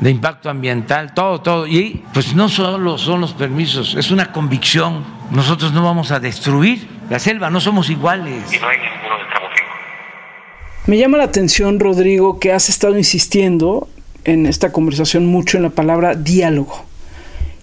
de 0.00 0.10
impacto 0.10 0.48
ambiental, 0.48 1.12
todo, 1.14 1.42
todo. 1.42 1.66
Y 1.66 2.02
pues 2.14 2.34
no 2.34 2.48
solo 2.48 2.96
son 2.96 3.20
los 3.20 3.34
permisos, 3.34 3.96
es 3.96 4.10
una 4.10 4.32
convicción. 4.32 5.04
Nosotros 5.30 5.72
no 5.72 5.84
vamos 5.84 6.10
a 6.10 6.20
destruir 6.20 6.93
la 7.10 7.18
selva, 7.18 7.50
no 7.50 7.60
somos 7.60 7.90
iguales. 7.90 8.52
Y 8.52 8.58
no 8.58 8.68
hay 8.68 8.78
ninguno 8.78 9.16
5. 9.54 9.64
Me 10.86 10.98
llama 10.98 11.18
la 11.18 11.24
atención, 11.24 11.80
Rodrigo, 11.80 12.38
que 12.38 12.52
has 12.52 12.68
estado 12.68 12.96
insistiendo 12.98 13.88
en 14.24 14.46
esta 14.46 14.72
conversación 14.72 15.26
mucho 15.26 15.56
en 15.56 15.62
la 15.62 15.70
palabra 15.70 16.14
diálogo. 16.14 16.84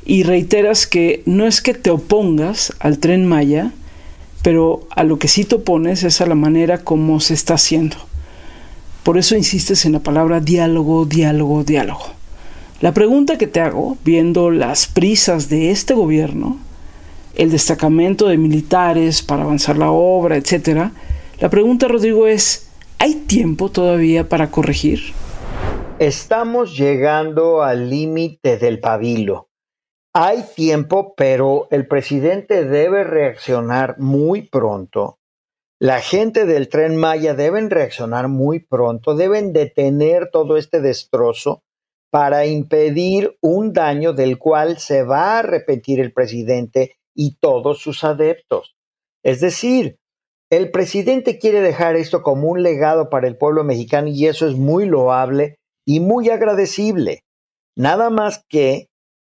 Y 0.05 0.23
reiteras 0.23 0.87
que 0.87 1.21
no 1.25 1.45
es 1.45 1.61
que 1.61 1.73
te 1.73 1.89
opongas 1.89 2.73
al 2.79 2.97
tren 2.99 3.27
Maya, 3.27 3.71
pero 4.41 4.87
a 4.89 5.03
lo 5.03 5.19
que 5.19 5.27
sí 5.27 5.45
te 5.45 5.55
opones 5.55 6.03
es 6.03 6.21
a 6.21 6.25
la 6.25 6.35
manera 6.35 6.79
como 6.79 7.19
se 7.19 7.33
está 7.33 7.55
haciendo. 7.55 7.97
Por 9.03 9.17
eso 9.17 9.35
insistes 9.35 9.85
en 9.85 9.93
la 9.93 9.99
palabra 9.99 10.39
diálogo, 10.39 11.05
diálogo, 11.05 11.63
diálogo. 11.63 12.05
La 12.81 12.93
pregunta 12.93 13.37
que 13.37 13.47
te 13.47 13.61
hago, 13.61 13.97
viendo 14.03 14.49
las 14.49 14.87
prisas 14.87 15.49
de 15.49 15.69
este 15.69 15.93
gobierno, 15.93 16.57
el 17.35 17.51
destacamento 17.51 18.27
de 18.27 18.37
militares 18.37 19.21
para 19.21 19.43
avanzar 19.43 19.77
la 19.77 19.91
obra, 19.91 20.37
etc., 20.37 20.91
la 21.39 21.49
pregunta, 21.49 21.87
Rodrigo, 21.87 22.27
es, 22.27 22.69
¿hay 22.99 23.15
tiempo 23.15 23.69
todavía 23.69 24.29
para 24.29 24.51
corregir? 24.51 24.99
Estamos 25.97 26.77
llegando 26.77 27.63
al 27.63 27.89
límite 27.89 28.57
del 28.57 28.79
pabilo. 28.79 29.49
Hay 30.13 30.43
tiempo, 30.55 31.13
pero 31.15 31.67
el 31.71 31.87
presidente 31.87 32.65
debe 32.65 33.03
reaccionar 33.03 33.97
muy 33.97 34.43
pronto. 34.43 35.17
La 35.79 35.99
gente 35.99 36.45
del 36.45 36.69
tren 36.69 36.95
Maya 36.95 37.33
deben 37.33 37.71
reaccionar 37.71 38.27
muy 38.27 38.59
pronto, 38.59 39.15
deben 39.15 39.51
detener 39.51 40.29
todo 40.31 40.57
este 40.57 40.79
destrozo 40.79 41.63
para 42.11 42.45
impedir 42.45 43.35
un 43.41 43.73
daño 43.73 44.13
del 44.13 44.37
cual 44.37 44.77
se 44.77 45.01
va 45.01 45.35
a 45.35 45.39
arrepentir 45.39 45.99
el 45.99 46.13
presidente 46.13 46.97
y 47.15 47.37
todos 47.39 47.79
sus 47.79 48.03
adeptos. 48.03 48.75
Es 49.23 49.41
decir, 49.41 49.97
el 50.51 50.71
presidente 50.71 51.39
quiere 51.39 51.61
dejar 51.61 51.95
esto 51.95 52.23
como 52.23 52.49
un 52.49 52.61
legado 52.61 53.09
para 53.09 53.27
el 53.27 53.37
pueblo 53.37 53.63
mexicano 53.63 54.09
y 54.09 54.27
eso 54.27 54.47
es 54.47 54.55
muy 54.55 54.85
loable 54.85 55.55
y 55.85 55.99
muy 55.99 56.29
agradecible. 56.29 57.23
Nada 57.77 58.09
más 58.09 58.43
que 58.49 58.87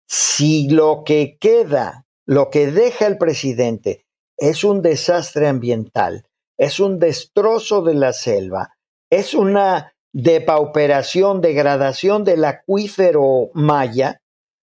si 0.08 0.68
lo 0.70 1.02
que 1.04 1.36
queda, 1.38 2.06
lo 2.26 2.50
que 2.50 2.68
deja 2.68 3.06
el 3.06 3.18
presidente 3.18 4.04
es 4.38 4.64
un 4.64 4.80
desastre 4.80 5.46
ambiental, 5.46 6.24
es 6.58 6.80
un 6.80 6.98
destrozo 6.98 7.82
de 7.82 7.94
la 7.94 8.12
selva, 8.12 8.74
es 9.10 9.34
una 9.34 9.92
depauperación, 10.12 11.40
degradación 11.40 12.24
del 12.24 12.44
acuífero 12.44 13.50
maya, 13.52 14.20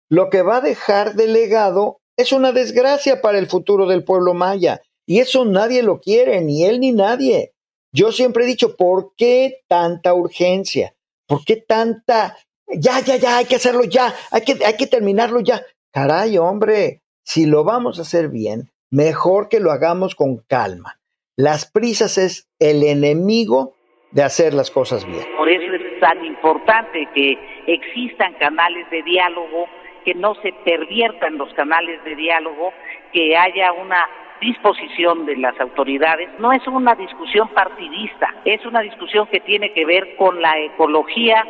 lo 0.10 0.30
que 0.30 0.42
va 0.42 0.58
a 0.58 0.62
dejar 0.62 1.16
de 1.16 1.28
legado 1.28 2.00
es 2.18 2.32
una 2.32 2.52
desgracia 2.52 3.22
para 3.22 3.38
el 3.38 3.48
futuro 3.48 3.88
del 3.88 4.04
pueblo 4.04 4.34
maya. 4.34 4.82
Y 5.06 5.20
eso 5.20 5.46
nadie 5.46 5.84
lo 5.84 6.00
quiere, 6.00 6.42
ni 6.42 6.66
él 6.66 6.80
ni 6.80 6.92
nadie. 6.92 7.54
Yo 7.92 8.12
siempre 8.12 8.44
he 8.44 8.48
dicho, 8.48 8.76
¿por 8.76 9.14
qué 9.16 9.64
tanta 9.68 10.14
urgencia? 10.14 10.96
¿Por 11.28 11.44
qué 11.46 11.58
tanta 11.58 12.36
ya, 12.68 13.00
ya, 13.00 13.18
ya, 13.18 13.38
hay 13.38 13.46
que 13.46 13.56
hacerlo 13.56 13.84
ya, 13.84 14.14
hay 14.32 14.42
que, 14.42 14.66
hay 14.66 14.76
que 14.76 14.88
terminarlo 14.88 15.40
ya. 15.42 15.62
Caray, 15.92 16.38
hombre, 16.38 17.02
si 17.24 17.46
lo 17.46 17.64
vamos 17.64 18.00
a 18.00 18.02
hacer 18.02 18.30
bien, 18.30 18.70
mejor 18.90 19.50
que 19.50 19.60
lo 19.60 19.72
hagamos 19.72 20.16
con 20.16 20.38
calma. 20.38 21.00
Las 21.38 21.70
prisas 21.70 22.18
es 22.18 22.50
el 22.60 22.84
enemigo 22.84 23.76
de 24.12 24.24
hacer 24.24 24.54
las 24.54 24.72
cosas 24.72 25.06
bien. 25.06 25.26
Por 25.38 25.50
eso 25.50 25.74
es 25.74 26.00
tan 26.00 26.26
importante 26.26 27.08
que 27.14 27.38
existan 27.68 28.34
canales 28.36 28.90
de 28.90 29.04
diálogo, 29.04 29.68
que 30.06 30.14
no 30.14 30.36
se 30.36 30.54
perviertan 30.64 31.38
los 31.38 31.52
canales 31.56 32.02
de 32.06 32.16
diálogo, 32.16 32.72
que 33.12 33.36
haya 33.36 33.74
una 33.74 34.08
disposición 34.40 35.26
de 35.26 35.38
las 35.38 35.60
autoridades. 35.60 36.30
No 36.40 36.54
es 36.54 36.66
una 36.68 36.96
discusión 36.96 37.50
partidista, 37.50 38.34
es 38.46 38.66
una 38.66 38.82
discusión 38.82 39.28
que 39.28 39.40
tiene 39.40 39.74
que 39.74 39.86
ver 39.86 40.16
con 40.18 40.42
la 40.42 40.58
ecología 40.60 41.44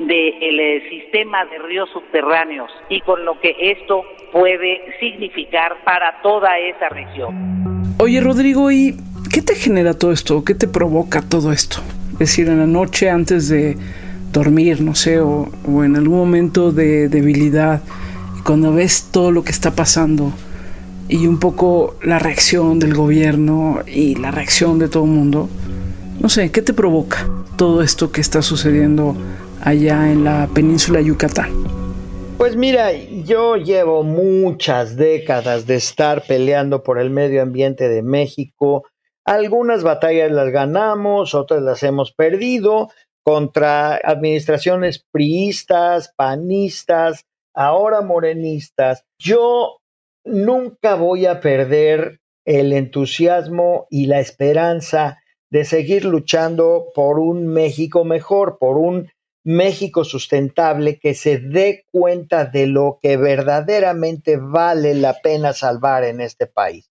del 0.00 0.60
eh, 0.60 0.82
sistema 0.88 1.44
de 1.44 1.58
ríos 1.58 1.90
subterráneos 1.92 2.70
y 2.88 3.00
con 3.02 3.24
lo 3.24 3.38
que 3.38 3.54
esto 3.58 4.02
puede 4.32 4.98
significar 4.98 5.76
para 5.84 6.20
toda 6.22 6.58
esa 6.58 6.88
región. 6.88 7.94
Oye 7.98 8.20
Rodrigo, 8.20 8.70
¿y 8.70 8.96
qué 9.32 9.42
te 9.42 9.54
genera 9.54 9.98
todo 9.98 10.12
esto? 10.12 10.42
¿Qué 10.42 10.54
te 10.54 10.66
provoca 10.66 11.20
todo 11.20 11.52
esto? 11.52 11.80
Es 12.14 12.18
decir, 12.18 12.48
en 12.48 12.58
la 12.58 12.66
noche 12.66 13.10
antes 13.10 13.50
de 13.50 13.76
dormir, 14.32 14.80
no 14.80 14.94
sé, 14.94 15.20
o, 15.20 15.48
en 15.66 15.96
algún 15.96 16.18
momento 16.18 16.72
de 16.72 17.08
debilidad, 17.08 17.82
cuando 18.44 18.72
ves 18.72 19.08
todo 19.10 19.30
lo 19.30 19.44
que 19.44 19.52
está 19.52 19.72
pasando 19.72 20.32
y 21.08 21.26
un 21.26 21.38
poco 21.38 21.96
la 22.02 22.18
reacción 22.18 22.78
del 22.78 22.94
gobierno 22.94 23.80
y 23.86 24.14
la 24.14 24.30
reacción 24.30 24.78
de 24.78 24.88
todo 24.88 25.04
el 25.04 25.10
mundo, 25.10 25.48
no 26.20 26.28
sé, 26.28 26.50
¿qué 26.50 26.62
te 26.62 26.72
provoca 26.72 27.28
todo 27.56 27.82
esto 27.82 28.12
que 28.12 28.20
está 28.20 28.42
sucediendo 28.42 29.16
allá 29.62 30.10
en 30.10 30.24
la 30.24 30.48
península 30.52 31.00
Yucatán? 31.00 31.50
Pues 32.38 32.56
mira, 32.56 32.92
yo 32.92 33.56
llevo 33.56 34.02
muchas 34.02 34.96
décadas 34.96 35.66
de 35.66 35.76
estar 35.76 36.22
peleando 36.26 36.82
por 36.82 36.98
el 36.98 37.10
medio 37.10 37.42
ambiente 37.42 37.88
de 37.88 38.02
México. 38.02 38.84
Algunas 39.26 39.82
batallas 39.82 40.32
las 40.32 40.50
ganamos, 40.50 41.34
otras 41.34 41.62
las 41.62 41.82
hemos 41.82 42.12
perdido 42.12 42.88
contra 43.22 43.96
administraciones 43.96 45.04
priistas, 45.10 46.12
panistas, 46.16 47.26
ahora 47.54 48.00
morenistas. 48.00 49.04
Yo 49.18 49.78
nunca 50.24 50.94
voy 50.94 51.26
a 51.26 51.40
perder 51.40 52.20
el 52.44 52.72
entusiasmo 52.72 53.86
y 53.90 54.06
la 54.06 54.20
esperanza 54.20 55.22
de 55.50 55.64
seguir 55.64 56.04
luchando 56.04 56.86
por 56.94 57.18
un 57.18 57.48
México 57.48 58.04
mejor, 58.04 58.58
por 58.58 58.78
un 58.78 59.10
México 59.42 60.04
sustentable 60.04 60.98
que 60.98 61.14
se 61.14 61.38
dé 61.38 61.84
cuenta 61.90 62.44
de 62.44 62.66
lo 62.66 62.98
que 63.00 63.16
verdaderamente 63.16 64.36
vale 64.36 64.94
la 64.94 65.14
pena 65.20 65.52
salvar 65.52 66.04
en 66.04 66.20
este 66.20 66.46
país. 66.46 66.90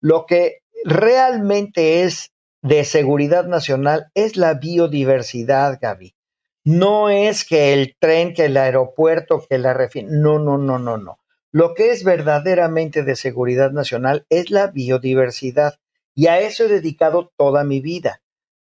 Lo 0.00 0.26
que 0.26 0.58
realmente 0.84 2.02
es 2.02 2.32
de 2.66 2.84
seguridad 2.84 3.46
nacional 3.46 4.10
es 4.14 4.36
la 4.36 4.54
biodiversidad, 4.54 5.78
Gaby. 5.80 6.16
No 6.64 7.10
es 7.10 7.44
que 7.44 7.72
el 7.72 7.94
tren, 7.96 8.34
que 8.34 8.46
el 8.46 8.56
aeropuerto, 8.56 9.46
que 9.48 9.58
la 9.58 9.72
refinación. 9.72 10.20
No, 10.20 10.40
no, 10.40 10.58
no, 10.58 10.80
no, 10.80 10.98
no. 10.98 11.20
Lo 11.52 11.74
que 11.74 11.92
es 11.92 12.02
verdaderamente 12.02 13.04
de 13.04 13.14
seguridad 13.14 13.70
nacional 13.70 14.26
es 14.30 14.50
la 14.50 14.66
biodiversidad. 14.66 15.74
Y 16.12 16.26
a 16.26 16.40
eso 16.40 16.64
he 16.64 16.68
dedicado 16.68 17.32
toda 17.36 17.62
mi 17.62 17.80
vida 17.80 18.20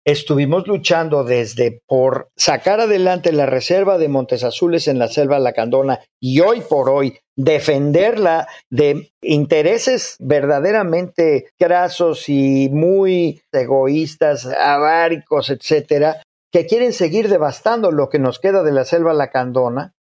estuvimos 0.06 0.68
luchando 0.68 1.24
desde 1.24 1.82
por 1.88 2.30
sacar 2.36 2.82
adelante 2.82 3.32
la 3.32 3.46
reserva 3.46 3.98
de 3.98 4.10
Montes 4.10 4.44
Azules 4.44 4.88
en 4.88 5.00
la 5.00 5.08
selva 5.08 5.40
lacandona 5.40 6.00
y 6.20 6.42
hoy 6.42 6.62
por 6.62 6.90
hoy 6.90 7.20
defenderla 7.36 8.48
de 8.70 9.12
intereses 9.22 10.18
verdaderamente 10.20 11.52
grasos 11.60 12.28
y 12.28 12.70
muy 12.70 13.42
egoístas, 13.52 14.46
aváricos, 14.46 15.50
etcétera, 15.50 16.22
que 16.52 16.68
quieren 16.68 16.94
seguir 16.94 17.30
devastando 17.30 17.92
lo 17.92 18.10
que 18.10 18.20
nos 18.20 18.40
queda 18.40 18.62
de 18.62 18.72
la 18.72 18.86
selva 18.86 19.14
lacandona, 19.14 19.94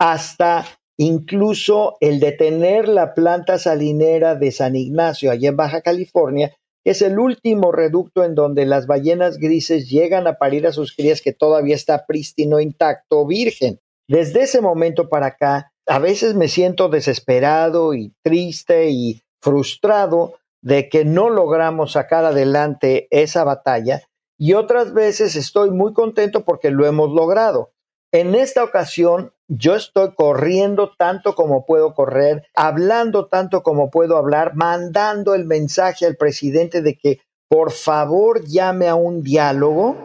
hasta 0.00 0.66
incluso 0.98 1.96
el 2.00 2.18
detener 2.18 2.88
la 2.88 3.14
planta 3.14 3.58
salinera 3.58 4.34
de 4.34 4.50
San 4.50 4.74
Ignacio 4.74 5.30
allá 5.30 5.50
en 5.50 5.56
Baja 5.56 5.80
California, 5.80 6.52
es 6.84 7.02
el 7.02 7.18
último 7.18 7.72
reducto 7.72 8.24
en 8.24 8.34
donde 8.34 8.66
las 8.66 8.86
ballenas 8.86 9.38
grises 9.38 9.88
llegan 9.88 10.26
a 10.26 10.34
parir 10.34 10.66
a 10.66 10.72
sus 10.72 10.94
crías 10.94 11.20
que 11.20 11.32
todavía 11.32 11.74
está 11.74 12.06
prístino, 12.06 12.60
intacto, 12.60 13.26
virgen. 13.26 13.80
Desde 14.08 14.42
ese 14.42 14.60
momento 14.60 15.08
para 15.08 15.26
acá, 15.26 15.72
a 15.86 15.98
veces 15.98 16.34
me 16.34 16.48
siento 16.48 16.88
desesperado 16.88 17.94
y 17.94 18.12
triste 18.22 18.90
y 18.90 19.22
frustrado 19.40 20.34
de 20.60 20.88
que 20.88 21.04
no 21.04 21.28
logramos 21.28 21.92
sacar 21.92 22.24
adelante 22.24 23.08
esa 23.10 23.44
batalla 23.44 24.02
y 24.38 24.54
otras 24.54 24.92
veces 24.92 25.36
estoy 25.36 25.70
muy 25.70 25.92
contento 25.92 26.44
porque 26.44 26.70
lo 26.70 26.84
hemos 26.84 27.10
logrado. 27.10 27.70
En 28.12 28.34
esta 28.34 28.64
ocasión 28.64 29.32
yo 29.54 29.74
estoy 29.74 30.14
corriendo 30.14 30.92
tanto 30.96 31.34
como 31.34 31.66
puedo 31.66 31.94
correr, 31.94 32.46
hablando 32.54 33.26
tanto 33.26 33.62
como 33.62 33.90
puedo 33.90 34.16
hablar, 34.16 34.52
mandando 34.54 35.34
el 35.34 35.44
mensaje 35.44 36.06
al 36.06 36.16
presidente 36.16 36.80
de 36.80 36.96
que 36.96 37.20
por 37.48 37.70
favor 37.70 38.44
llame 38.46 38.88
a 38.88 38.94
un 38.94 39.22
diálogo 39.22 39.96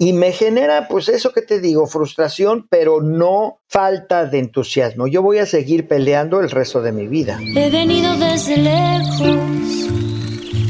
y 0.00 0.12
me 0.12 0.32
genera 0.32 0.88
pues 0.88 1.08
eso 1.08 1.32
que 1.32 1.42
te 1.42 1.60
digo, 1.60 1.86
frustración, 1.86 2.66
pero 2.68 3.00
no 3.00 3.60
falta 3.68 4.26
de 4.26 4.40
entusiasmo. 4.40 5.06
Yo 5.06 5.22
voy 5.22 5.38
a 5.38 5.46
seguir 5.46 5.86
peleando 5.86 6.40
el 6.40 6.50
resto 6.50 6.82
de 6.82 6.90
mi 6.90 7.06
vida. 7.06 7.38
He 7.54 7.70
venido 7.70 8.16
desde 8.16 8.56
lejos 8.56 9.94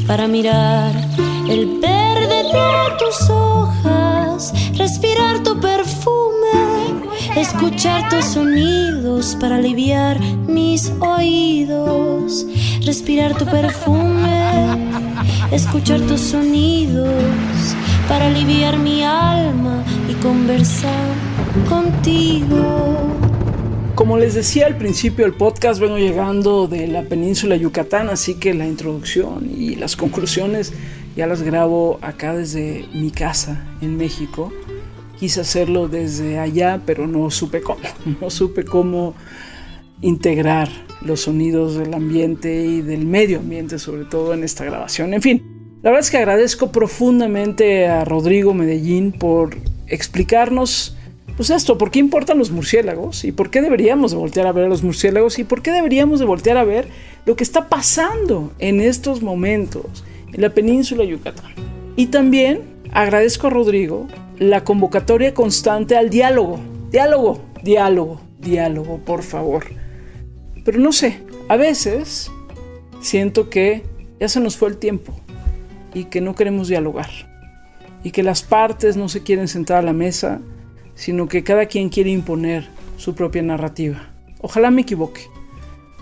para 0.05 0.27
mirar 0.27 0.93
el 1.49 1.79
verde 1.79 2.43
de 2.43 2.97
tus 2.99 3.29
hojas, 3.31 4.53
respirar 4.77 5.41
tu 5.41 5.59
perfume, 5.59 6.44
escuchar 7.35 8.09
tus 8.09 8.25
sonidos 8.25 9.35
para 9.39 9.57
aliviar 9.57 10.19
mis 10.47 10.91
oídos, 10.99 12.45
respirar 12.85 13.37
tu 13.37 13.45
perfume, 13.45 14.89
escuchar 15.51 15.99
tus 16.01 16.21
sonidos 16.21 17.75
para 18.07 18.27
aliviar 18.27 18.77
mi 18.77 19.03
alma 19.03 19.83
y 20.09 20.13
conversar 20.15 21.13
contigo. 21.67 22.95
Como 23.95 24.17
les 24.17 24.33
decía 24.33 24.67
al 24.67 24.77
principio 24.77 25.25
del 25.25 25.33
podcast, 25.33 25.79
vengo 25.79 25.97
llegando 25.97 26.67
de 26.67 26.87
la 26.87 27.03
península 27.03 27.55
Yucatán, 27.55 28.09
así 28.09 28.35
que 28.35 28.53
la 28.53 28.67
introducción 28.67 29.49
y 29.49 29.75
las 29.75 29.95
conclusiones 29.95 30.73
ya 31.15 31.27
las 31.27 31.41
grabo 31.41 31.97
acá 32.01 32.33
desde 32.33 32.85
mi 32.93 33.11
casa 33.11 33.65
en 33.81 33.95
México. 33.95 34.51
Quise 35.25 35.41
hacerlo 35.41 35.87
desde 35.87 36.37
allá, 36.37 36.81
pero 36.85 37.07
no 37.07 37.31
supe 37.31 37.59
cómo. 37.61 37.79
No 38.21 38.29
supe 38.29 38.63
cómo 38.63 39.15
integrar 39.99 40.69
los 41.01 41.21
sonidos 41.21 41.73
del 41.73 41.95
ambiente 41.95 42.63
y 42.63 42.83
del 42.83 43.07
medio 43.07 43.39
ambiente, 43.39 43.79
sobre 43.79 44.05
todo 44.05 44.35
en 44.35 44.43
esta 44.43 44.65
grabación. 44.65 45.15
En 45.15 45.23
fin, 45.23 45.41
la 45.81 45.89
verdad 45.89 46.05
es 46.05 46.11
que 46.11 46.17
agradezco 46.17 46.71
profundamente 46.71 47.87
a 47.87 48.05
Rodrigo 48.05 48.53
Medellín 48.53 49.13
por 49.13 49.57
explicarnos 49.87 50.95
pues 51.35 51.49
esto, 51.49 51.79
¿por 51.79 51.89
qué 51.89 51.97
importan 51.97 52.37
los 52.37 52.51
murciélagos? 52.51 53.25
¿Y 53.25 53.31
por 53.31 53.49
qué 53.49 53.63
deberíamos 53.63 54.11
de 54.11 54.17
voltear 54.17 54.45
a 54.45 54.51
ver 54.51 54.65
a 54.65 54.69
los 54.69 54.83
murciélagos? 54.83 55.39
¿Y 55.39 55.43
por 55.43 55.63
qué 55.63 55.71
deberíamos 55.71 56.19
de 56.19 56.25
voltear 56.27 56.57
a 56.57 56.63
ver 56.63 56.87
lo 57.25 57.35
que 57.35 57.43
está 57.43 57.67
pasando 57.67 58.53
en 58.59 58.79
estos 58.79 59.23
momentos 59.23 60.03
en 60.31 60.41
la 60.41 60.51
península 60.51 61.01
de 61.01 61.09
Yucatán? 61.09 61.51
Y 61.95 62.07
también 62.07 62.61
agradezco 62.91 63.47
a 63.47 63.49
Rodrigo 63.49 64.07
la 64.37 64.63
convocatoria 64.63 65.33
constante 65.33 65.95
al 65.95 66.09
diálogo. 66.09 66.59
Diálogo, 66.91 67.41
diálogo, 67.63 68.21
diálogo, 68.39 68.99
por 68.99 69.23
favor. 69.23 69.65
Pero 70.63 70.79
no 70.79 70.91
sé, 70.91 71.21
a 71.47 71.55
veces 71.55 72.31
siento 73.01 73.49
que 73.49 73.83
ya 74.19 74.29
se 74.29 74.39
nos 74.39 74.57
fue 74.57 74.69
el 74.69 74.77
tiempo 74.77 75.13
y 75.93 76.05
que 76.05 76.21
no 76.21 76.35
queremos 76.35 76.67
dialogar. 76.67 77.09
Y 78.03 78.11
que 78.11 78.23
las 78.23 78.43
partes 78.43 78.97
no 78.97 79.09
se 79.09 79.23
quieren 79.23 79.47
sentar 79.47 79.77
a 79.77 79.81
la 79.81 79.93
mesa 79.93 80.41
sino 80.95 81.27
que 81.27 81.43
cada 81.43 81.67
quien 81.67 81.89
quiere 81.89 82.09
imponer 82.09 82.67
su 82.97 83.13
propia 83.13 83.43
narrativa. 83.43 84.09
Ojalá 84.41 84.71
me 84.71 84.81
equivoque. 84.81 85.21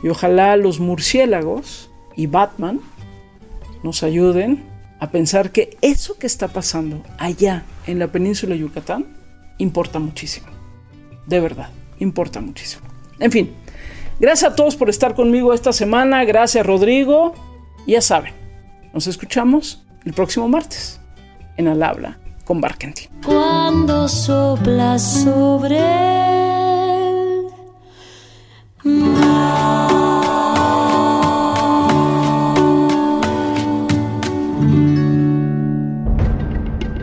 Y 0.04 0.10
ojalá 0.10 0.56
los 0.56 0.80
murciélagos 0.80 1.90
y 2.16 2.28
Batman 2.28 2.80
nos 3.84 4.04
ayuden 4.04 4.64
a 5.04 5.12
pensar 5.12 5.52
que 5.52 5.78
eso 5.82 6.18
que 6.18 6.28
está 6.28 6.48
pasando 6.48 7.04
allá 7.18 7.66
en 7.88 8.00
la 8.00 8.08
península 8.08 8.54
de 8.54 8.62
Yucatán 8.62 9.06
importa 9.58 10.00
muchísimo. 10.00 10.48
De 11.28 11.42
verdad, 11.42 11.72
importa 12.00 12.40
muchísimo. 12.40 12.84
En 13.20 13.30
fin, 13.30 13.54
gracias 14.22 14.54
a 14.54 14.56
todos 14.56 14.78
por 14.78 14.90
estar 14.90 15.14
conmigo 15.14 15.54
esta 15.54 15.74
semana. 15.74 16.24
Gracias 16.24 16.66
Rodrigo. 16.66 17.36
Ya 17.86 18.00
saben, 18.00 18.34
nos 18.94 19.08
escuchamos 19.08 19.84
el 20.06 20.14
próximo 20.14 20.48
martes 20.48 21.02
en 21.58 21.68
Al 21.68 21.84
Habla 21.84 22.18
con 22.46 22.62
Barkentin. 22.62 23.10
Cuando 23.26 24.08
sopla 24.08 24.98
sobre 24.98 25.80
el 25.80 27.48